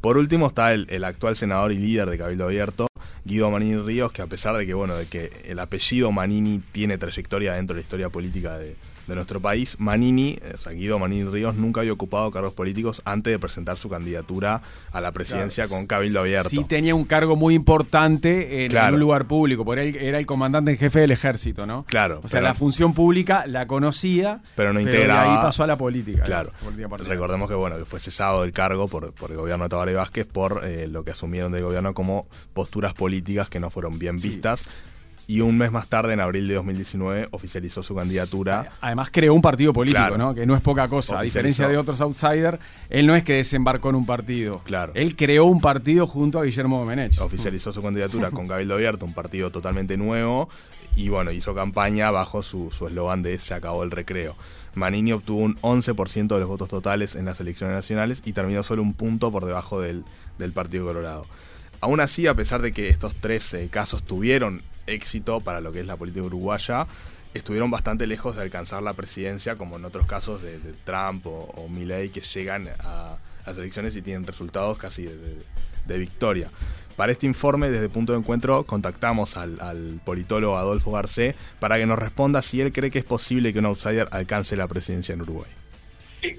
Por 0.01 0.17
último 0.17 0.47
está 0.47 0.73
el, 0.73 0.87
el 0.89 1.03
actual 1.03 1.35
senador 1.35 1.71
y 1.71 1.77
líder 1.77 2.09
de 2.09 2.17
Cabildo 2.17 2.45
Abierto, 2.45 2.87
Guido 3.25 3.51
Manini 3.51 3.77
Ríos, 3.81 4.11
que 4.11 4.21
a 4.21 4.27
pesar 4.27 4.55
de 4.55 4.65
que 4.65 4.73
bueno, 4.73 4.95
de 4.95 5.07
que 5.07 5.31
el 5.45 5.59
apellido 5.59 6.11
Manini 6.11 6.61
tiene 6.71 6.97
trayectoria 6.97 7.53
dentro 7.53 7.73
de 7.73 7.81
la 7.81 7.83
historia 7.83 8.09
política 8.09 8.57
de, 8.57 8.75
de 9.07 9.15
nuestro 9.15 9.39
país, 9.39 9.75
Manini, 9.79 10.37
o 10.53 10.57
sea, 10.57 10.71
Guido 10.71 10.97
Manini 10.99 11.23
Ríos 11.29 11.55
nunca 11.55 11.81
había 11.81 11.93
ocupado 11.93 12.31
cargos 12.31 12.53
políticos 12.53 13.01
antes 13.05 13.31
de 13.31 13.39
presentar 13.39 13.77
su 13.77 13.87
candidatura 13.89 14.61
a 14.91 15.01
la 15.01 15.11
presidencia 15.11 15.65
Claro. 15.65 15.77
con 15.77 15.87
Cabildo 15.87 16.21
Abierto. 16.21 16.49
Sí 16.49 16.63
tenía 16.63 16.95
un 16.95 17.05
cargo 17.05 17.35
muy 17.35 17.53
importante 17.53 18.65
en, 18.65 18.71
Claro. 18.71 18.95
un 18.95 18.99
lugar 18.99 19.25
público, 19.27 19.63
porque 19.63 19.81
él 19.89 19.95
era 19.97 20.17
el 20.17 20.25
comandante 20.25 20.71
en 20.71 20.77
jefe 20.77 20.99
del 21.01 21.11
ejército, 21.11 21.65
¿no? 21.65 21.83
Claro, 21.85 22.19
O 22.23 22.27
sea, 22.27 22.39
pero- 22.39 22.47
la 22.47 22.53
función 22.55 22.93
pública 22.93 23.45
la 23.47 23.67
conocía, 23.67 24.41
Pero 24.55 24.73
no 24.73 24.79
de 24.79 24.85
integraba- 24.85 25.37
ahí 25.37 25.43
pasó 25.43 25.63
a 25.63 25.67
la 25.67 25.77
política. 25.77 26.23
Claro. 26.23 26.51
la 26.53 26.59
política 26.65 26.89
partidaria. 26.89 27.13
Recordemos 27.15 27.49
que 27.49 27.55
bueno 27.55 27.77
que 27.77 27.85
fue 27.85 27.99
cesado 27.99 28.41
del 28.41 28.51
cargo 28.51 28.87
por, 28.87 29.13
por 29.13 29.31
el 29.31 29.37
gobierno 29.37 29.65
de 29.65 29.69
Tabaré 29.69 29.93
Vázquez 29.93 30.25
por 30.25 30.61
eh, 30.65 30.87
lo 30.87 31.03
que 31.03 31.11
asumieron 31.11 31.51
del 31.51 31.63
gobierno 31.63 31.93
como 31.93 32.27
posturas 32.53 32.93
políticas 32.93 33.49
que 33.49 33.59
no 33.59 33.69
fueron 33.69 33.99
bien 33.99 34.19
Sí. 34.19 34.29
vistas. 34.29 34.63
Y 35.27 35.41
un 35.41 35.57
mes 35.57 35.71
más 35.71 35.87
tarde, 35.87 36.13
en 36.13 36.19
abril 36.19 36.47
de 36.47 36.53
2019, 36.53 37.29
oficializó 37.31 37.81
su 37.81 37.95
candidatura. 37.95 38.73
Además 38.79 39.09
creó 39.11 39.33
un 39.33 39.41
partido 39.41 39.73
político, 39.73 39.99
Claro. 39.99 40.17
¿no? 40.19 40.35
Que 40.35 40.45
no 40.45 40.55
es 40.55 40.61
poca 40.61 40.87
cosa. 40.87 41.17
A 41.17 41.23
diferencia 41.23 41.67
de 41.67 41.77
otros 41.77 41.99
outsiders, 42.01 42.59
él 42.91 43.07
no 43.07 43.15
es 43.15 43.23
que 43.23 43.33
desembarcó 43.33 43.89
en 43.89 43.95
un 43.95 44.05
partido. 44.05 44.61
Claro. 44.65 44.91
Él 44.95 45.15
creó 45.15 45.45
un 45.45 45.61
partido 45.61 46.05
junto 46.05 46.39
a 46.39 46.43
Guillermo 46.43 46.77
Domenech. 46.79 47.19
Oficializó 47.21 47.73
su 47.73 47.81
candidatura 47.81 48.29
con 48.29 48.47
Cabildo 48.47 48.75
Abierto, 48.75 49.05
un 49.05 49.13
partido 49.13 49.49
totalmente 49.51 49.97
nuevo. 49.97 50.47
Y 50.95 51.09
bueno, 51.09 51.31
hizo 51.31 51.55
campaña 51.55 52.11
bajo 52.11 52.43
su 52.43 52.69
su 52.71 52.87
eslogan 52.87 53.23
de 53.23 53.37
Se 53.39 53.53
acabó 53.55 53.83
el 53.83 53.91
recreo. 53.91 54.35
Manini 54.75 55.11
obtuvo 55.13 55.39
un 55.39 55.55
11% 55.61 56.27
de 56.35 56.39
los 56.39 56.47
votos 56.47 56.69
totales 56.69 57.15
en 57.15 57.25
las 57.25 57.39
elecciones 57.39 57.75
nacionales 57.75 58.21
y 58.25 58.33
terminó 58.33 58.61
solo 58.61 58.81
un 58.83 58.93
punto 58.93 59.31
por 59.31 59.45
debajo 59.45 59.81
del, 59.81 60.03
del 60.37 60.51
Partido 60.51 60.85
Colorado. 60.85 61.25
Aún 61.81 61.99
así, 61.99 62.27
a 62.27 62.33
pesar 62.35 62.61
de 62.61 62.73
que 62.73 62.89
estos 62.89 63.15
tres 63.15 63.53
eh, 63.53 63.69
casos 63.71 64.03
tuvieron 64.03 64.61
éxito 64.87 65.41
para 65.41 65.61
lo 65.61 65.71
que 65.71 65.81
es 65.81 65.85
la 65.85 65.97
política 65.97 66.25
uruguaya, 66.25 66.87
estuvieron 67.33 67.71
bastante 67.71 68.07
lejos 68.07 68.35
de 68.35 68.43
alcanzar 68.43 68.83
la 68.83 68.93
presidencia, 68.93 69.55
como 69.55 69.77
en 69.77 69.85
otros 69.85 70.05
casos 70.05 70.41
de, 70.41 70.59
Trump 70.83 71.27
o, 71.27 71.51
o 71.55 71.67
Milley, 71.67 72.09
que 72.09 72.21
llegan 72.21 72.69
a 72.79 73.17
las 73.45 73.57
elecciones 73.57 73.95
y 73.95 74.01
tienen 74.01 74.25
resultados 74.25 74.77
casi 74.77 75.03
de, 75.03 75.97
victoria. 75.97 76.49
Para 76.95 77.11
este 77.11 77.27
informe, 77.27 77.69
desde 77.69 77.89
Punto 77.89 78.13
de 78.13 78.19
Encuentro, 78.19 78.63
contactamos 78.63 79.37
al, 79.37 79.99
politólogo 80.03 80.57
Adolfo 80.57 80.91
Garcé 80.91 81.35
para 81.59 81.77
que 81.77 81.85
nos 81.85 81.99
responda 81.99 82.41
si 82.41 82.61
él 82.61 82.71
cree 82.71 82.89
que 82.89 82.99
es 82.99 83.05
posible 83.05 83.53
que 83.53 83.59
un 83.59 83.65
outsider 83.65 84.07
alcance 84.11 84.55
la 84.55 84.67
presidencia 84.67 85.13
en 85.13 85.21
Uruguay. 85.21 85.51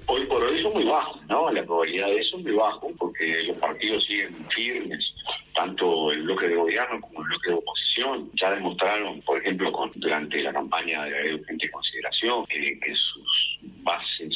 Hoy 0.07 0.25
por 0.25 0.43
hoy 0.43 0.61
son 0.61 0.73
muy 0.73 0.83
bajos, 0.83 1.25
¿no? 1.27 1.49
La 1.51 1.63
probabilidad 1.63 2.07
de 2.07 2.19
eso 2.19 2.37
es 2.37 2.43
muy 2.43 2.53
bajo 2.53 2.91
porque 2.97 3.43
los 3.43 3.57
partidos 3.57 4.03
siguen 4.03 4.33
firmes, 4.53 5.13
tanto 5.57 6.11
el 6.11 6.21
bloque 6.23 6.47
de 6.47 6.55
gobierno 6.55 7.01
como 7.01 7.21
el 7.21 7.27
bloque 7.29 7.49
de 7.49 7.55
oposición. 7.55 8.29
Ya 8.39 8.51
demostraron, 8.51 9.21
por 9.23 9.39
ejemplo, 9.41 9.71
con- 9.71 9.91
durante 9.95 10.41
la 10.43 10.53
campaña 10.53 11.03
de 11.05 11.29
la 11.31 11.35
urgente 11.35 11.69
consideración, 11.71 12.45
eh, 12.49 12.79
que 12.79 12.93
sus 12.93 13.59
bases, 13.83 14.33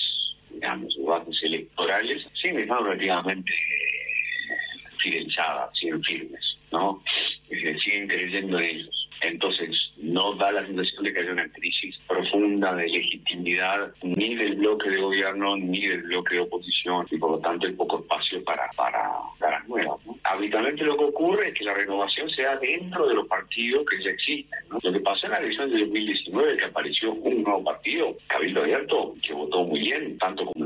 digamos, 0.50 0.92
sus 0.94 1.06
bases 1.06 1.38
electorales 1.44 2.26
siguen 2.42 2.62
estando 2.62 2.86
relativamente 2.86 3.52
eh, 3.54 4.96
fidelizadas, 4.98 5.70
siguen 5.80 6.04
firmes, 6.04 6.58
¿no? 6.72 7.02
Siguen 7.84 8.08
creyendo 8.08 8.60
en 8.60 8.66
ellos. 8.66 9.10
Entonces, 9.22 9.70
no 9.98 10.34
da 10.34 10.52
la 10.52 10.66
sensación 10.66 11.04
de 11.04 11.14
que 11.14 11.20
haya 11.20 11.32
una 11.32 11.48
crisis 11.52 11.96
profunda 12.08 12.74
de 12.76 12.88
legitimidad 12.88 13.94
ni 14.02 14.36
del 14.36 14.56
bloque 14.56 14.90
de 14.90 14.98
gobierno 14.98 15.56
ni 15.58 15.88
del 15.88 16.02
bloque 16.04 16.36
de 16.36 16.42
oposición 16.42 17.06
y 17.12 17.18
por 17.18 17.32
lo 17.32 17.40
tanto 17.40 17.68
hay 17.68 17.74
poco 17.74 18.00
espacio 18.00 18.44
para, 18.44 18.68
para 18.76 19.12
caras 19.40 19.68
nuevas. 19.68 20.00
¿no? 20.06 20.18
Habitualmente 20.24 20.84
lo 20.84 20.98
que 20.98 21.06
ocurre 21.06 21.50
es 21.50 21.54
que 21.54 21.66
la 21.66 21.74
renovación 21.74 22.30
se 22.30 22.44
da 22.44 22.58
dentro 22.58 23.08
de 23.08 23.14
los 23.14 23.28
partidos 23.28 23.86
que 23.86 24.04
ya 24.04 24.10
existen. 24.10 24.60
¿no? 24.70 24.80
Lo 24.82 24.92
que 24.92 25.00
pasó 25.00 25.28
en 25.28 25.34
la 25.34 25.38
elección 25.40 25.72
de 25.72 25.80
2019, 25.80 26.58
que 26.58 26.66
apareció 26.66 27.14
un 27.14 27.44
nuevo 27.44 27.64
partido, 27.64 28.18
Cabildo 28.28 28.62
Abierto, 28.62 29.16
que 29.26 29.34
votó 29.34 29.64
muy 29.64 29.80
bien, 29.82 30.18
tanto 30.18 30.46
como 30.46 30.61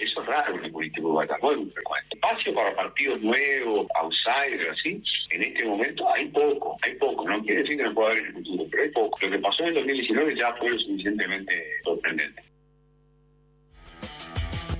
eso 0.00 0.22
es 0.22 0.26
raro 0.26 0.56
en 0.56 0.64
el 0.64 0.72
político 0.72 1.12
no 1.12 1.22
es 1.22 1.56
muy 1.58 1.70
frecuente. 1.70 2.14
Espacio 2.14 2.54
para 2.54 2.74
partidos 2.74 3.20
nuevos, 3.22 3.86
outsiders, 3.94 4.68
así, 4.70 5.02
en 5.30 5.42
este 5.42 5.64
momento 5.64 6.12
hay 6.12 6.26
poco, 6.28 6.76
hay 6.82 6.94
poco, 6.94 7.28
no 7.28 7.42
quiere 7.42 7.62
decir 7.62 7.76
que 7.76 7.84
no 7.84 7.94
pueda 7.94 8.10
haber 8.10 8.22
en 8.22 8.26
el 8.26 8.32
futuro, 8.34 8.64
pero 8.70 8.82
hay 8.82 8.90
poco. 8.90 9.18
Lo 9.20 9.30
que 9.30 9.38
pasó 9.38 9.62
en 9.62 9.68
el 9.68 9.74
2019 9.74 10.36
ya 10.36 10.54
fue 10.54 10.70
lo 10.70 10.78
suficientemente 10.78 11.54
sorprendente. 11.84 12.42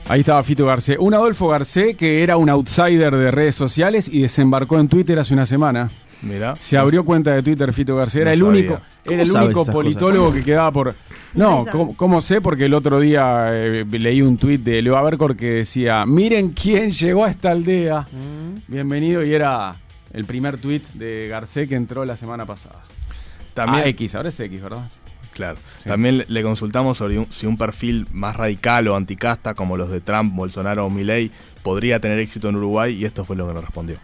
Ahí 0.09 0.21
estaba 0.21 0.43
Fito 0.45 0.67
Garcé. 0.67 0.97
Un 0.99 1.15
Adolfo 1.15 1.49
Garcé 1.49 1.97
que 1.97 2.23
era 2.23 2.37
un 2.37 2.49
outsider 2.49 3.13
de 3.13 3.31
redes 3.33 3.57
sociales 3.57 4.09
y 4.09 4.23
desembarcó 4.23 4.79
en 4.79 4.89
Twitter 4.89 5.19
hace 5.19 5.35
una 5.35 5.47
semana. 5.47 5.91
Mira. 6.29 6.57
Se 6.59 6.77
abrió 6.77 7.05
cuenta 7.05 7.33
de 7.35 7.43
Twitter 7.43 7.73
Fito 7.73 7.97
García. 7.97 8.23
Era 8.23 8.31
No 8.31 8.35
el 8.35 8.39
sabía. 8.41 8.51
único, 8.61 8.75
¿Cómo 9.05 9.15
era 9.15 9.23
el 9.23 9.31
único 9.31 9.67
politólogo 9.67 10.27
cosas? 10.27 10.39
que 10.41 10.45
quedaba 10.45 10.73
por. 10.73 10.95
No? 11.35 11.65
¿cómo, 11.71 11.97
cómo 11.97 12.21
sé? 12.21 12.41
Porque 12.41 12.65
el 12.67 12.75
otro 12.75 12.99
día 13.01 13.49
eh, 13.55 13.85
leí 13.91 14.23
un 14.23 14.37
tuit 14.37 14.61
de 14.63 14.83
Leo 14.83 14.97
Abercor 14.97 15.37
que 15.37 15.47
decía: 15.51 16.05
Miren 16.07 16.51
quién 16.51 16.91
llegó 16.91 17.25
a 17.25 17.31
esta 17.31 17.51
aldea. 17.53 18.07
Bienvenido. 18.69 19.25
Y 19.25 19.35
era 19.35 19.77
el 20.13 20.25
primer 20.25 20.59
tuit 20.59 20.87
de 20.95 21.29
Garcé 21.29 21.69
que 21.69 21.75
entró 21.75 22.05
la 22.05 22.17
semana 22.17 22.45
pasada. 22.47 22.83
También, 23.55 23.85
Ah, 23.85 23.89
X, 23.89 24.15
ahora 24.15 24.29
es 24.31 24.39
X, 24.41 24.63
¿verdad? 24.63 24.89
Claro. 25.33 25.59
Sí. 25.83 25.89
También 25.89 26.19
le- 26.19 26.25
le 26.29 26.43
consultamos 26.43 26.97
sobre 26.97 27.19
un- 27.19 27.27
si 27.31 27.47
un 27.47 27.59
perfil 27.59 28.07
más 28.11 28.37
radical 28.37 28.89
o 28.89 28.97
anticasta, 28.97 29.55
como 29.55 29.77
los 29.77 29.91
de 29.91 30.01
Trump, 30.01 30.35
Bolsonaro 30.35 30.87
o 30.87 30.91
Milley, 30.91 31.31
podría 31.63 32.01
tener 32.01 32.19
éxito 32.19 32.49
en 32.49 32.57
Uruguay 32.57 32.95
y 32.95 33.05
esto 33.05 33.25
fue 33.25 33.37
lo 33.37 33.47
que 33.47 33.53
nos 33.55 33.63
respondió. 33.65 33.99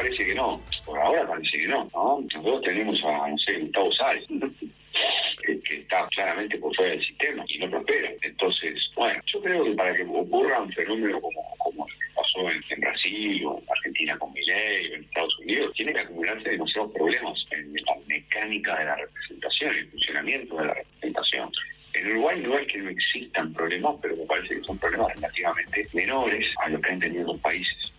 Parece 0.00 0.24
que 0.24 0.34
no, 0.34 0.58
por 0.86 0.98
ahora 0.98 1.26
parece 1.26 1.58
que 1.58 1.68
no, 1.68 1.84
¿no? 1.92 2.24
Nosotros 2.32 2.62
tenemos 2.62 2.98
a, 3.04 3.28
no 3.28 3.36
sé, 3.36 3.58
Gustavo 3.58 3.92
Sáez, 3.92 4.24
que, 5.44 5.74
está 5.74 6.08
claramente 6.08 6.56
por 6.56 6.74
fuera 6.74 6.92
del 6.92 7.04
sistema 7.04 7.44
y 7.46 7.58
no 7.58 7.68
prospera. 7.68 8.10
Entonces, 8.22 8.80
bueno, 8.96 9.20
yo 9.26 9.42
creo 9.42 9.62
que 9.62 9.72
para 9.72 9.92
que 9.92 10.04
ocurra 10.04 10.62
un 10.62 10.72
fenómeno 10.72 11.20
como, 11.20 11.42
como 11.58 11.86
pasó 12.14 12.50
en, 12.50 12.80
Brasil 12.80 13.44
o 13.44 13.58
en 13.58 13.64
Argentina 13.70 14.18
con 14.18 14.32
Milei 14.32 14.90
o 14.90 14.94
en 14.94 15.04
Estados 15.04 15.38
Unidos, 15.40 15.74
tiene 15.74 15.92
que 15.92 16.00
acumularse 16.00 16.48
demasiados 16.48 16.92
problemas 16.92 17.46
en 17.50 17.74
la 17.74 17.96
mecánica 18.06 18.78
de 18.78 18.84
la 18.86 18.96
representación, 18.96 19.76
el 19.76 19.90
funcionamiento 19.90 20.56
de 20.56 20.64
la 20.64 20.74
representación. 20.74 21.52
En 21.92 22.10
Uruguay 22.12 22.40
no 22.40 22.56
es 22.56 22.66
que 22.68 22.78
no 22.78 22.88
existan 22.88 23.52
problemas, 23.52 23.96
pero 24.00 24.16
me 24.16 24.24
parece 24.24 24.60
que 24.60 24.64
son 24.64 24.78
problemas 24.78 25.14
relativamente 25.16 25.86
menores 25.92 26.46
a 26.64 26.70
lo 26.70 26.80
que 26.80 26.90
han 26.90 27.00
tenido 27.00 27.34
los 27.34 27.40
países. 27.42 27.90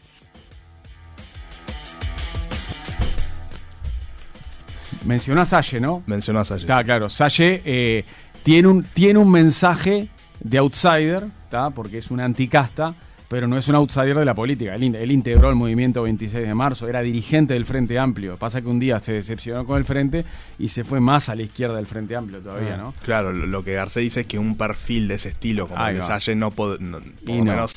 Mencionó 5.05 5.41
a 5.41 5.45
Salle, 5.45 5.79
¿no? 5.79 6.03
Mencionó 6.05 6.39
a 6.39 6.45
Salle. 6.45 6.61
Está 6.61 6.83
claro, 6.83 7.09
Salle 7.09 7.61
eh, 7.65 8.05
tiene, 8.43 8.67
un, 8.67 8.83
tiene 8.83 9.19
un 9.19 9.31
mensaje 9.31 10.09
de 10.39 10.57
outsider, 10.57 11.23
¿tá? 11.49 11.69
porque 11.71 11.97
es 11.99 12.11
una 12.11 12.23
anticasta, 12.25 12.93
pero 13.27 13.47
no 13.47 13.57
es 13.57 13.67
un 13.69 13.75
outsider 13.75 14.17
de 14.17 14.25
la 14.25 14.33
política. 14.35 14.75
Él, 14.75 14.83
in- 14.83 14.95
él 14.95 15.11
integró 15.11 15.49
el 15.49 15.55
movimiento 15.55 16.03
26 16.03 16.45
de 16.47 16.53
marzo, 16.53 16.87
era 16.87 17.01
dirigente 17.01 17.53
del 17.53 17.65
Frente 17.65 17.97
Amplio. 17.97 18.37
Pasa 18.37 18.61
que 18.61 18.67
un 18.67 18.77
día 18.79 18.99
se 18.99 19.13
decepcionó 19.13 19.65
con 19.65 19.77
el 19.77 19.85
Frente 19.85 20.25
y 20.59 20.67
se 20.67 20.83
fue 20.83 20.99
más 20.99 21.29
a 21.29 21.35
la 21.35 21.43
izquierda 21.43 21.75
del 21.77 21.85
Frente 21.87 22.15
Amplio 22.15 22.39
todavía, 22.41 22.75
¿no? 22.77 22.93
Claro, 23.05 23.31
lo, 23.31 23.45
lo 23.47 23.63
que 23.63 23.73
Garcés 23.73 24.03
dice 24.03 24.21
es 24.21 24.27
que 24.27 24.37
un 24.37 24.55
perfil 24.57 25.07
de 25.07 25.15
ese 25.15 25.29
estilo, 25.29 25.67
como 25.67 25.81
Ahí 25.81 25.95
el 25.95 26.01
de. 26.01 26.07
Salle, 26.07 26.35
no, 26.35 26.47
no- 26.47 26.53
por 26.53 26.79
Y 26.81 27.37
lo 27.37 27.45
no. 27.45 27.51
menos 27.51 27.73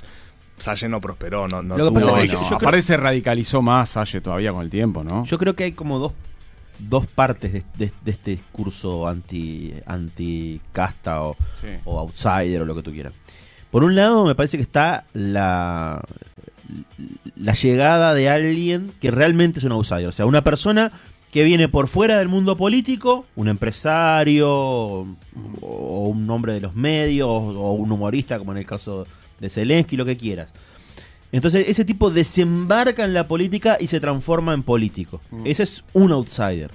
Salle 0.59 0.89
no 0.89 1.01
prosperó, 1.01 1.47
no, 1.49 1.63
no 1.63 1.77
Lo 1.77 1.85
que 1.93 2.01
tuvo 2.01 2.13
pasa 2.13 2.23
es 2.25 2.31
que 2.31 2.37
yo- 2.37 2.43
yo 2.43 2.47
creo- 2.49 2.57
Aparte 2.59 2.83
se 2.83 2.97
radicalizó 2.97 3.63
más 3.63 3.91
Salle 3.91 4.21
todavía 4.21 4.53
con 4.53 4.63
el 4.63 4.71
tiempo, 4.71 5.03
¿no? 5.05 5.25
Yo 5.25 5.39
creo 5.39 5.55
que 5.55 5.65
hay 5.65 5.73
como 5.73 5.99
dos, 5.99 6.13
dos 6.79 7.07
partes 7.07 7.53
de, 7.53 7.63
de- 7.79 7.93
de 8.05 8.11
este 8.11 8.31
discurso 8.33 9.07
anti, 9.09 9.73
anti 9.87 10.61
casta 10.73 11.23
o, 11.23 11.37
Sí. 11.61 11.69
o 11.85 11.99
outsider 11.99 12.63
o 12.63 12.65
lo 12.65 12.75
que 12.75 12.83
tú 12.83 12.93
quieras. 12.93 13.13
Por 13.71 13.85
un 13.85 13.95
lado, 13.95 14.25
me 14.25 14.35
parece 14.35 14.57
que 14.57 14.63
está 14.63 15.05
la, 15.15 16.01
la 17.37 17.55
llegada 17.55 18.15
de 18.15 18.29
alguien 18.29 18.93
que 19.01 19.11
realmente 19.11 19.59
es 19.59 19.65
un 19.65 19.73
outsider. 19.73 20.07
O 20.09 20.13
sea, 20.13 20.27
una 20.27 20.43
persona 20.45 20.93
que 21.33 21.43
viene 21.43 21.69
por 21.69 21.89
fuera 21.89 22.19
del 22.19 22.29
mundo 22.29 22.57
político, 22.57 23.27
un 23.35 23.49
empresario 23.49 24.49
o 25.61 26.09
un 26.09 26.31
hombre 26.31 26.53
de 26.55 26.61
los 26.61 26.75
medios 26.77 27.29
o 27.29 27.73
un 27.73 27.91
humorista, 27.91 28.39
como 28.39 28.53
en 28.53 28.59
el 28.59 28.67
caso 28.67 29.07
de 29.41 29.51
Zelensky, 29.51 29.97
lo 29.97 30.05
que 30.05 30.17
quieras. 30.17 30.53
Entonces, 31.37 31.65
ese 31.69 31.85
tipo 31.85 32.11
desembarca 32.11 33.05
en 33.05 33.13
la 33.13 33.27
política 33.27 33.77
y 33.81 33.89
se 33.89 33.99
transforma 33.99 34.55
en 34.55 34.63
político. 34.63 35.21
Ese 35.45 35.65
es 35.65 35.83
un 35.93 36.13
outsider. 36.13 36.71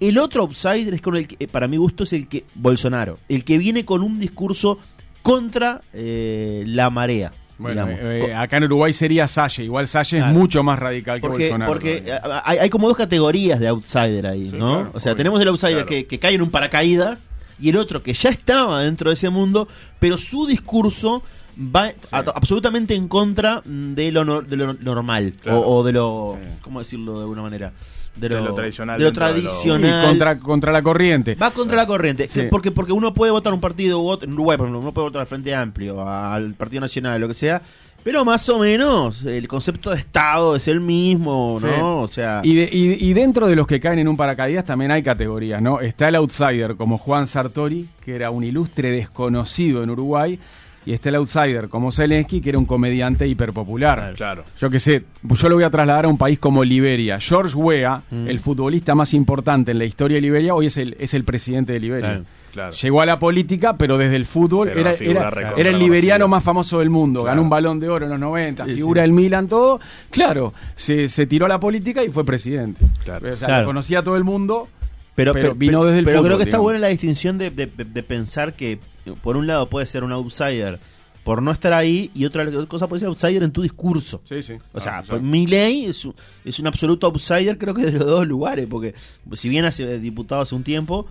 El 0.00 0.18
otro 0.18 0.42
outsider 0.42 0.92
es 0.94 1.00
con 1.00 1.16
el 1.16 1.28
que, 1.28 1.46
para 1.46 1.68
mi 1.68 1.76
gusto, 1.76 2.02
es 2.02 2.12
el 2.12 2.26
que 2.26 2.44
Bolsonaro, 2.56 3.18
el 3.28 3.44
que 3.44 3.56
viene 3.56 3.84
con 3.84 4.02
un 4.02 4.18
discurso 4.18 4.78
contra 5.22 5.80
eh, 5.92 6.64
la 6.66 6.90
marea. 6.90 7.32
Bueno, 7.56 7.86
eh, 7.88 8.34
acá 8.34 8.56
en 8.56 8.64
Uruguay 8.64 8.92
sería 8.92 9.28
Salle. 9.28 9.62
Igual 9.62 9.86
Salle 9.86 10.16
Claro. 10.18 10.32
es 10.32 10.38
mucho 10.38 10.64
más 10.64 10.76
radical 10.76 11.20
que 11.20 11.28
Porque, 11.28 11.44
Bolsonaro. 11.44 11.70
porque 11.72 12.12
hay, 12.44 12.58
hay 12.58 12.68
como 12.70 12.88
dos 12.88 12.96
categorías 12.96 13.60
de 13.60 13.68
outsider 13.68 14.26
ahí, 14.26 14.50
Sí, 14.50 14.56
¿no? 14.56 14.74
claro, 14.80 14.90
o 14.92 14.98
sea, 14.98 15.12
obvio. 15.12 15.16
tenemos 15.18 15.40
el 15.40 15.48
outsider 15.48 15.72
Claro. 15.74 15.86
que, 15.86 16.06
que 16.06 16.18
cae 16.18 16.34
en 16.34 16.42
un 16.42 16.50
paracaídas 16.50 17.28
y 17.60 17.68
el 17.68 17.76
otro 17.76 18.02
que 18.02 18.12
ya 18.12 18.30
estaba 18.30 18.80
dentro 18.82 19.08
de 19.10 19.14
ese 19.14 19.30
mundo, 19.30 19.68
pero 20.00 20.18
su 20.18 20.46
discurso 20.48 21.22
va 21.58 21.92
a- 22.10 22.18
absolutamente 22.34 22.94
en 22.94 23.08
contra 23.08 23.62
de 23.64 24.10
lo, 24.12 24.24
no- 24.24 24.42
de 24.42 24.56
lo 24.56 24.74
normal 24.74 25.34
Claro. 25.40 25.60
o, 25.60 25.76
o 25.78 25.84
de 25.84 25.92
lo, 25.92 26.38
Sí. 26.40 26.48
¿cómo 26.62 26.78
decirlo 26.80 27.14
de 27.16 27.20
alguna 27.22 27.42
manera? 27.42 27.72
De 28.16 28.28
lo 28.28 28.54
tradicional 28.54 28.96
de 28.96 29.04
lo 29.04 29.10
dentro 29.10 29.26
de 29.26 29.42
lo- 29.42 29.48
tradicional. 29.50 30.04
Y 30.04 30.06
contra, 30.08 30.38
contra 30.38 30.72
la 30.72 30.82
corriente. 30.82 31.34
Va 31.34 31.50
contra 31.50 31.76
la 31.76 31.86
corriente. 31.86 32.28
Sí. 32.28 32.42
Porque, 32.48 32.70
porque 32.70 32.92
uno 32.92 33.12
puede 33.12 33.32
votar 33.32 33.52
un 33.52 33.60
partido 33.60 33.98
u 34.00 34.06
otro, 34.08 34.28
en 34.28 34.34
Uruguay, 34.34 34.56
por 34.56 34.66
ejemplo, 34.66 34.80
uno 34.80 34.92
puede 34.92 35.06
votar 35.08 35.22
al 35.22 35.26
Frente 35.26 35.52
Amplio, 35.54 36.00
al 36.08 36.54
Partido 36.54 36.80
Nacional, 36.82 37.20
lo 37.20 37.26
que 37.26 37.34
sea, 37.34 37.60
pero 38.04 38.24
más 38.24 38.48
o 38.50 38.60
menos 38.60 39.24
el 39.24 39.48
concepto 39.48 39.90
de 39.90 39.96
Estado 39.96 40.54
es 40.54 40.68
el 40.68 40.78
mismo, 40.80 41.58
¿no? 41.60 41.66
Sí. 41.68 41.74
O 41.80 42.06
sea, 42.06 42.40
Y, 42.44 42.54
de- 42.54 42.68
y- 42.70 43.04
y 43.04 43.14
dentro 43.14 43.48
de 43.48 43.56
los 43.56 43.66
que 43.66 43.80
caen 43.80 43.98
en 43.98 44.06
un 44.06 44.16
paracaídas 44.16 44.64
también 44.64 44.92
hay 44.92 45.02
categorías, 45.02 45.60
¿no? 45.60 45.80
Está 45.80 46.06
el 46.08 46.14
outsider 46.14 46.76
como 46.76 46.98
Juan 46.98 47.26
Sartori, 47.26 47.88
que 48.04 48.14
era 48.14 48.30
un 48.30 48.44
ilustre 48.44 48.92
desconocido 48.92 49.82
en 49.82 49.90
Uruguay, 49.90 50.38
y 50.86 50.92
está 50.92 51.08
el 51.08 51.14
outsider 51.16 51.68
como 51.68 51.90
Zelensky, 51.92 52.40
que 52.40 52.50
era 52.50 52.58
un 52.58 52.66
comediante 52.66 53.26
hiperpopular. 53.26 54.14
Claro. 54.16 54.44
Yo 54.60 54.70
qué 54.70 54.78
sé, 54.78 55.04
yo 55.22 55.48
lo 55.48 55.54
voy 55.56 55.64
a 55.64 55.70
trasladar 55.70 56.04
a 56.04 56.08
un 56.08 56.18
país 56.18 56.38
como 56.38 56.62
Liberia. 56.64 57.18
George 57.20 57.54
Weah, 57.56 58.02
Mm. 58.10 58.28
el 58.28 58.40
futbolista 58.40 58.94
más 58.94 59.14
importante 59.14 59.70
en 59.72 59.78
la 59.78 59.84
historia 59.84 60.16
de 60.16 60.20
Liberia, 60.20 60.54
hoy 60.54 60.66
es 60.66 60.76
el, 60.76 60.96
es 60.98 61.14
el 61.14 61.24
presidente 61.24 61.72
de 61.72 61.80
Liberia. 61.80 62.08
Claro. 62.08 62.24
Claro. 62.52 62.72
Llegó 62.76 63.00
a 63.00 63.06
la 63.06 63.18
política, 63.18 63.76
pero 63.76 63.98
desde 63.98 64.14
el 64.14 64.26
fútbol 64.26 64.68
Era 64.68 64.92
era, 64.92 65.70
el 65.70 65.78
liberiano 65.80 66.26
conocida. 66.26 66.28
más 66.28 66.44
famoso 66.44 66.78
del 66.78 66.88
mundo. 66.88 67.22
Claro. 67.22 67.32
Ganó 67.32 67.42
un 67.42 67.50
balón 67.50 67.80
de 67.80 67.88
oro 67.88 68.04
en 68.04 68.12
los 68.12 68.20
90, 68.20 68.64
Sí, 68.64 68.74
figura 68.74 69.00
sí. 69.00 69.08
del 69.08 69.12
Milan, 69.12 69.48
todo. 69.48 69.80
Claro, 70.10 70.54
se, 70.76 71.08
se 71.08 71.26
tiró 71.26 71.46
a 71.46 71.48
la 71.48 71.58
política 71.58 72.04
y 72.04 72.10
fue 72.10 72.24
presidente. 72.24 72.84
Claro. 73.02 73.32
O 73.32 73.36
sea, 73.36 73.48
Claro. 73.48 73.62
lo 73.62 73.68
conocía 73.70 74.02
todo 74.02 74.16
el 74.16 74.22
mundo, 74.22 74.68
pero, 75.16 75.32
pero 75.32 75.46
pero- 75.48 75.54
vino 75.56 75.72
pero- 75.80 75.84
desde 75.86 75.98
el 75.98 76.04
pero 76.04 76.18
fútbol, 76.18 76.28
creo 76.28 76.38
que 76.38 76.44
está 76.44 76.58
buena 76.58 76.78
la 76.78 76.88
distinción 76.88 77.38
de, 77.38 77.50
de- 77.50 77.66
de 77.66 78.02
pensar 78.04 78.52
que, 78.52 78.78
por 79.22 79.36
un 79.36 79.46
lado, 79.46 79.68
puede 79.68 79.86
ser 79.86 80.04
un 80.04 80.12
outsider 80.12 80.78
por 81.24 81.40
no 81.42 81.50
estar 81.52 81.72
ahí, 81.72 82.10
y 82.14 82.26
otra 82.26 82.46
cosa 82.66 82.86
puede 82.86 83.00
ser 83.00 83.08
outsider 83.08 83.42
en 83.42 83.50
tu 83.50 83.62
discurso. 83.62 84.20
Sí, 84.24 84.42
sí. 84.42 84.54
O 84.74 84.80
sea, 84.80 84.98
Ah, 84.98 85.04
pues, 85.08 85.22
Milei 85.22 85.86
es, 85.86 86.04
un- 86.04 86.14
es 86.44 86.58
un 86.58 86.66
absoluto 86.66 87.06
outsider, 87.06 87.56
creo 87.56 87.72
que 87.72 87.82
de 87.86 87.92
los 87.92 88.06
dos 88.06 88.26
lugares, 88.26 88.66
porque 88.68 88.94
si 89.32 89.48
bien 89.48 89.64
hace 89.64 89.98
diputado 89.98 90.42
hace 90.42 90.54
un 90.54 90.62
tiempo, 90.64 91.06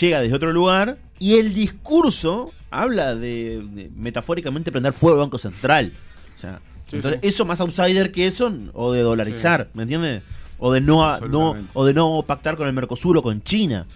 llega 0.00 0.20
desde 0.20 0.34
otro 0.34 0.52
lugar 0.52 0.98
y 1.20 1.34
el 1.34 1.54
discurso 1.54 2.50
habla 2.72 3.14
de, 3.14 3.62
de, 3.72 3.88
metafóricamente 3.96 4.72
prender 4.72 4.92
fuego 4.92 5.14
al 5.18 5.26
Banco 5.26 5.38
Central. 5.38 5.92
O 6.34 6.38
sea, 6.38 6.60
Sí, 6.90 6.96
entonces 6.96 7.20
sí. 7.22 7.28
eso 7.28 7.44
más 7.44 7.60
outsider 7.60 8.10
que 8.12 8.26
eso, 8.28 8.52
o 8.72 8.92
de 8.92 9.00
dolarizar, 9.02 9.68
¿me 9.74 9.82
entiendes? 9.82 10.22
O 10.58 10.72
de 10.72 10.80
no, 10.80 11.18
no 11.20 11.56
o 11.74 11.84
de 11.84 11.92
no 11.94 12.24
pactar 12.26 12.56
con 12.56 12.66
el 12.66 12.72
Mercosur 12.72 13.16
o 13.18 13.22
con 13.22 13.42
China. 13.42 13.86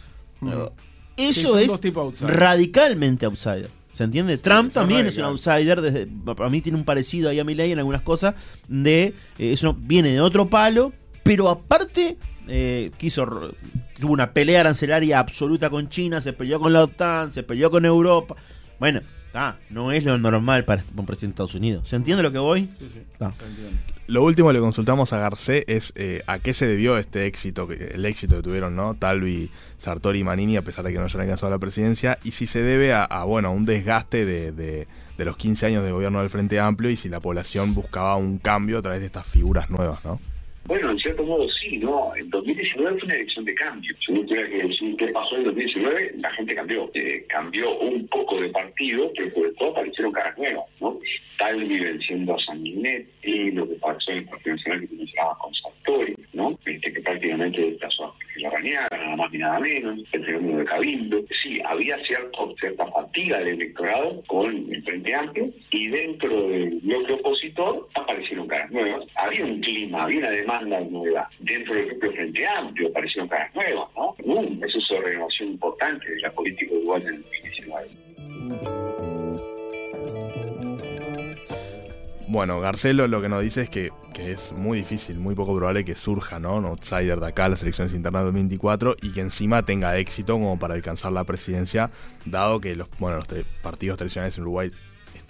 Mm. 0.40 0.52
Eso 1.28 1.58
es 1.58 1.70
outsider. 1.70 2.36
radicalmente 2.36 3.26
outsider. 3.26 3.68
¿Se 3.92 4.04
entiende? 4.04 4.38
Trump 4.38 4.72
también 4.72 5.06
es 5.06 5.18
un 5.18 5.24
outsider. 5.24 5.80
Desde, 5.80 6.06
para 6.06 6.48
mí 6.48 6.60
tiene 6.60 6.78
un 6.78 6.84
parecido 6.84 7.28
ahí 7.28 7.38
a 7.38 7.44
Milley 7.44 7.72
en 7.72 7.78
algunas 7.78 8.02
cosas. 8.02 8.34
De 8.68 9.14
eh, 9.38 9.52
eso 9.52 9.76
viene 9.78 10.10
de 10.10 10.20
otro 10.20 10.48
palo, 10.48 10.92
pero 11.22 11.48
aparte 11.48 12.16
eh, 12.48 12.90
quiso 12.98 13.52
tuvo 13.98 14.12
una 14.12 14.32
pelea 14.32 14.60
arancelaria 14.60 15.18
absoluta 15.18 15.70
con 15.70 15.88
China, 15.88 16.20
se 16.20 16.32
peleó 16.32 16.58
con 16.58 16.72
la 16.72 16.84
OTAN, 16.84 17.32
se 17.32 17.42
peleó 17.42 17.70
con 17.70 17.84
Europa. 17.84 18.36
Bueno, 18.78 19.02
ah, 19.34 19.56
no 19.70 19.92
es 19.92 20.04
lo 20.04 20.18
normal 20.18 20.64
para 20.64 20.82
un 20.96 21.06
presidente 21.06 21.32
de 21.32 21.44
Estados 21.44 21.54
Unidos. 21.54 21.88
¿Se 21.88 21.96
entiende 21.96 22.22
lo 22.22 22.32
que 22.32 22.38
voy? 22.38 22.68
Ah. 23.20 23.32
Lo 24.06 24.24
último 24.24 24.48
que 24.48 24.54
le 24.54 24.60
consultamos 24.60 25.12
a 25.12 25.18
Garcé 25.18 25.64
es 25.68 25.92
eh, 25.94 26.22
a 26.26 26.40
qué 26.40 26.52
se 26.52 26.66
debió 26.66 26.98
este 26.98 27.26
éxito, 27.26 27.68
que- 27.68 27.92
el 27.94 28.04
éxito 28.04 28.36
que 28.36 28.42
tuvieron, 28.42 28.74
¿no? 28.74 28.94
Talvi, 28.94 29.50
Sartori 29.78 30.18
y 30.20 30.24
Manini, 30.24 30.56
a 30.56 30.62
pesar 30.62 30.84
de 30.84 30.92
que 30.92 30.98
no 30.98 31.04
hayan 31.04 31.20
alcanzado 31.20 31.50
la 31.50 31.58
presidencia, 31.58 32.18
y 32.24 32.32
si 32.32 32.46
se 32.46 32.60
debe 32.60 32.92
a, 32.92 33.04
a, 33.04 33.24
bueno, 33.24 33.48
a 33.48 33.50
un 33.52 33.64
desgaste 33.66 34.24
de, 34.24 34.50
de- 34.52 34.88
de 35.16 35.24
los 35.26 35.36
15 35.36 35.66
años 35.66 35.84
de 35.84 35.92
gobierno 35.92 36.20
del 36.20 36.30
Frente 36.30 36.58
Amplio 36.58 36.90
y 36.90 36.96
si 36.96 37.08
la 37.10 37.20
población 37.20 37.74
buscaba 37.74 38.16
un 38.16 38.38
cambio 38.38 38.78
a 38.78 38.82
través 38.82 39.00
de 39.00 39.06
estas 39.06 39.26
figuras 39.26 39.68
nuevas, 39.70 40.02
¿no? 40.04 40.18
Bueno, 40.64 40.90
en 40.90 40.98
cierto 40.98 41.22
modo 41.24 41.46
sí, 41.60 41.78
¿no? 41.78 42.14
En 42.16 42.28
2019 42.30 42.98
fue 42.98 43.06
una 43.06 43.14
elección 43.14 43.44
de 43.44 43.54
cambio. 43.54 43.94
Si 44.04 44.12
uno 44.12 44.26
tuviera 44.26 44.48
que 44.48 44.68
decir 44.68 44.96
qué 44.96 45.08
pasó 45.08 45.36
en 45.36 45.44
2019, 45.44 46.14
la 46.18 46.30
gente 46.32 46.54
cambió. 46.54 46.90
Eh, 46.94 47.24
cambió 47.28 47.78
un 47.78 48.06
poco 48.08 48.40
de 48.40 48.48
partido, 48.48 49.10
pero 49.16 49.30
sobre 49.34 49.52
todo 49.52 49.70
aparecieron 49.70 50.12
caras 50.12 50.36
nuevas, 50.38 50.64
¿no? 50.80 50.98
Talvi 51.38 51.78
venciendo 51.78 52.34
a 52.34 52.44
Sanguinetti, 52.44 53.50
lo 53.52 53.68
que 53.68 53.74
pasó 53.76 54.10
en 54.10 54.18
el 54.18 54.24
Partido 54.26 54.56
Nacional 54.56 54.80
que 54.80 54.86
tú 54.88 55.04
con 55.38 55.54
Sartori, 55.54 56.14
¿no? 56.32 56.58
Este, 56.64 56.92
que 56.92 57.00
prácticamente 57.00 57.60
desplazó 57.60 58.04
a 58.06 58.14
la 58.36 58.50
Rañaga, 58.50 58.88
nada 58.96 59.16
más 59.16 59.32
ni 59.32 59.38
nada 59.38 59.60
menos, 59.60 59.98
el 60.12 60.24
fenómeno 60.24 60.58
de 60.58 60.64
Cabildo. 60.64 61.20
Sí, 61.42 61.60
había 61.64 61.96
cierto, 62.04 62.54
cierta 62.58 62.86
fatiga 62.86 63.38
del 63.38 63.60
electorado 63.60 64.22
con 64.26 64.50
el 64.72 64.82
Frente 64.82 65.14
Amplio 65.14 65.50
y 65.70 65.88
dentro 65.88 66.48
del 66.48 66.80
bloque 66.82 67.12
opositor 67.14 67.88
aparecieron 67.94 68.46
caras 68.46 68.70
nuevas. 68.70 69.06
Había 69.16 69.44
un 69.44 69.60
clima, 69.60 70.04
había 70.04 70.18
una 70.18 70.30
demanda 70.30 70.80
nueva. 70.80 71.28
Dentro 71.50 71.74
del 71.74 71.86
propio 71.88 72.12
Frente 72.12 72.46
Amplio 72.46 72.88
aparecieron 72.90 73.28
caras 73.28 73.52
nuevas, 73.56 73.88
¿no? 73.96 74.14
Un 74.24 74.60
proceso 74.60 74.94
de 74.94 75.00
renovación 75.00 75.48
importante 75.50 76.08
de 76.08 76.20
la 76.20 76.30
política 76.32 76.72
uruguaya 76.74 77.08
en 77.08 77.14
el 77.14 77.20
2019. 77.20 78.90
Bueno, 82.28 82.60
Garcelo 82.60 83.08
lo 83.08 83.20
que 83.20 83.28
nos 83.28 83.42
dice 83.42 83.62
es 83.62 83.68
que, 83.68 83.90
que 84.14 84.30
es 84.30 84.52
muy 84.52 84.78
difícil, 84.78 85.18
muy 85.18 85.34
poco 85.34 85.56
probable 85.56 85.84
que 85.84 85.96
surja, 85.96 86.38
¿no? 86.38 86.54
Un 86.58 86.66
outsider 86.66 87.18
de 87.18 87.26
acá 87.26 87.46
a 87.46 87.48
las 87.48 87.62
elecciones 87.62 87.92
internas 87.92 88.22
del 88.22 88.28
2024 88.32 88.94
y 89.02 89.12
que 89.12 89.20
encima 89.20 89.64
tenga 89.64 89.98
éxito 89.98 90.34
como 90.34 90.56
para 90.56 90.74
alcanzar 90.74 91.10
la 91.12 91.24
presidencia, 91.24 91.90
dado 92.24 92.60
que 92.60 92.76
los, 92.76 92.88
bueno, 93.00 93.16
los 93.16 93.28
tre- 93.28 93.44
partidos 93.62 93.98
tradicionales 93.98 94.36
en 94.38 94.42
Uruguay 94.42 94.70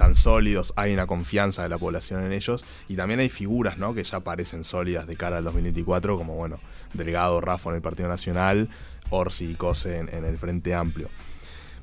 están 0.01 0.17
sólidos, 0.17 0.73
hay 0.77 0.95
una 0.95 1.07
confianza 1.07 1.63
de 1.63 1.69
la 1.69 1.77
población 1.77 2.25
en 2.25 2.33
ellos 2.33 2.65
y 2.89 2.97
también 2.97 3.21
hay 3.21 3.29
figuras, 3.29 3.77
¿no? 3.77 3.93
Que 3.93 4.03
ya 4.03 4.21
parecen 4.21 4.65
sólidas 4.65 5.07
de 5.07 5.15
cara 5.15 5.37
al 5.37 5.45
2024, 5.45 6.17
como, 6.17 6.35
bueno, 6.37 6.59
Delgado, 6.95 7.39
Rafa 7.43 7.69
en 7.69 7.77
el 7.77 7.83
Partido 7.83 8.09
Nacional, 8.09 8.71
Orsi 9.11 9.51
y 9.51 9.55
Cose 9.57 9.99
en, 9.99 10.09
en 10.09 10.25
el 10.25 10.39
Frente 10.39 10.73
Amplio. 10.75 11.09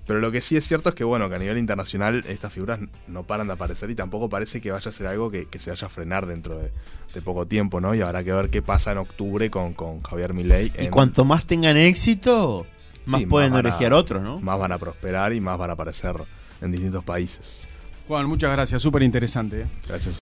Pero 0.07 0.19
lo 0.19 0.31
que 0.31 0.41
sí 0.41 0.57
es 0.57 0.65
cierto 0.67 0.89
es 0.89 0.95
que, 0.95 1.03
bueno, 1.03 1.29
que 1.29 1.35
a 1.35 1.37
nivel 1.37 1.59
internacional 1.59 2.23
estas 2.27 2.51
figuras 2.51 2.79
no 3.07 3.21
paran 3.23 3.45
de 3.47 3.53
aparecer 3.53 3.91
y 3.91 3.95
tampoco 3.95 4.29
parece 4.29 4.61
que 4.61 4.71
vaya 4.71 4.89
a 4.89 4.93
ser 4.93 5.05
algo 5.05 5.29
que, 5.29 5.45
que 5.45 5.59
se 5.59 5.69
vaya 5.69 5.85
a 5.85 5.89
frenar 5.89 6.25
dentro 6.25 6.57
de, 6.57 6.71
de 7.13 7.21
poco 7.21 7.45
tiempo, 7.45 7.81
¿no? 7.81 7.93
Y 7.93 8.01
habrá 8.01 8.23
que 8.23 8.31
ver 8.33 8.49
qué 8.49 8.63
pasa 8.63 8.93
en 8.93 8.97
octubre 8.97 9.51
con, 9.51 9.73
con 9.73 9.99
Javier 10.01 10.33
Milei. 10.33 10.71
Y 10.79 10.87
cuanto 10.87 11.23
más 11.23 11.45
tengan 11.45 11.77
éxito, 11.77 12.65
Más 13.05 13.19
sí, 13.21 13.27
pueden 13.27 13.53
a- 13.53 13.57
orejear 13.57 13.93
otros, 13.93 14.23
¿no? 14.23 14.39
Más 14.39 14.57
van 14.57 14.71
a 14.71 14.79
prosperar 14.79 15.33
y 15.33 15.39
más 15.41 15.59
van 15.59 15.69
a 15.69 15.73
aparecer 15.73 16.15
en 16.61 16.71
distintos 16.71 17.03
países. 17.03 17.66
Juan, 18.07 18.25
muchas 18.27 18.51
gracias, 18.51 18.81
súper 18.81 19.03
interesante. 19.03 19.61
¿eh? 19.61 19.67
Gracias. 19.87 20.15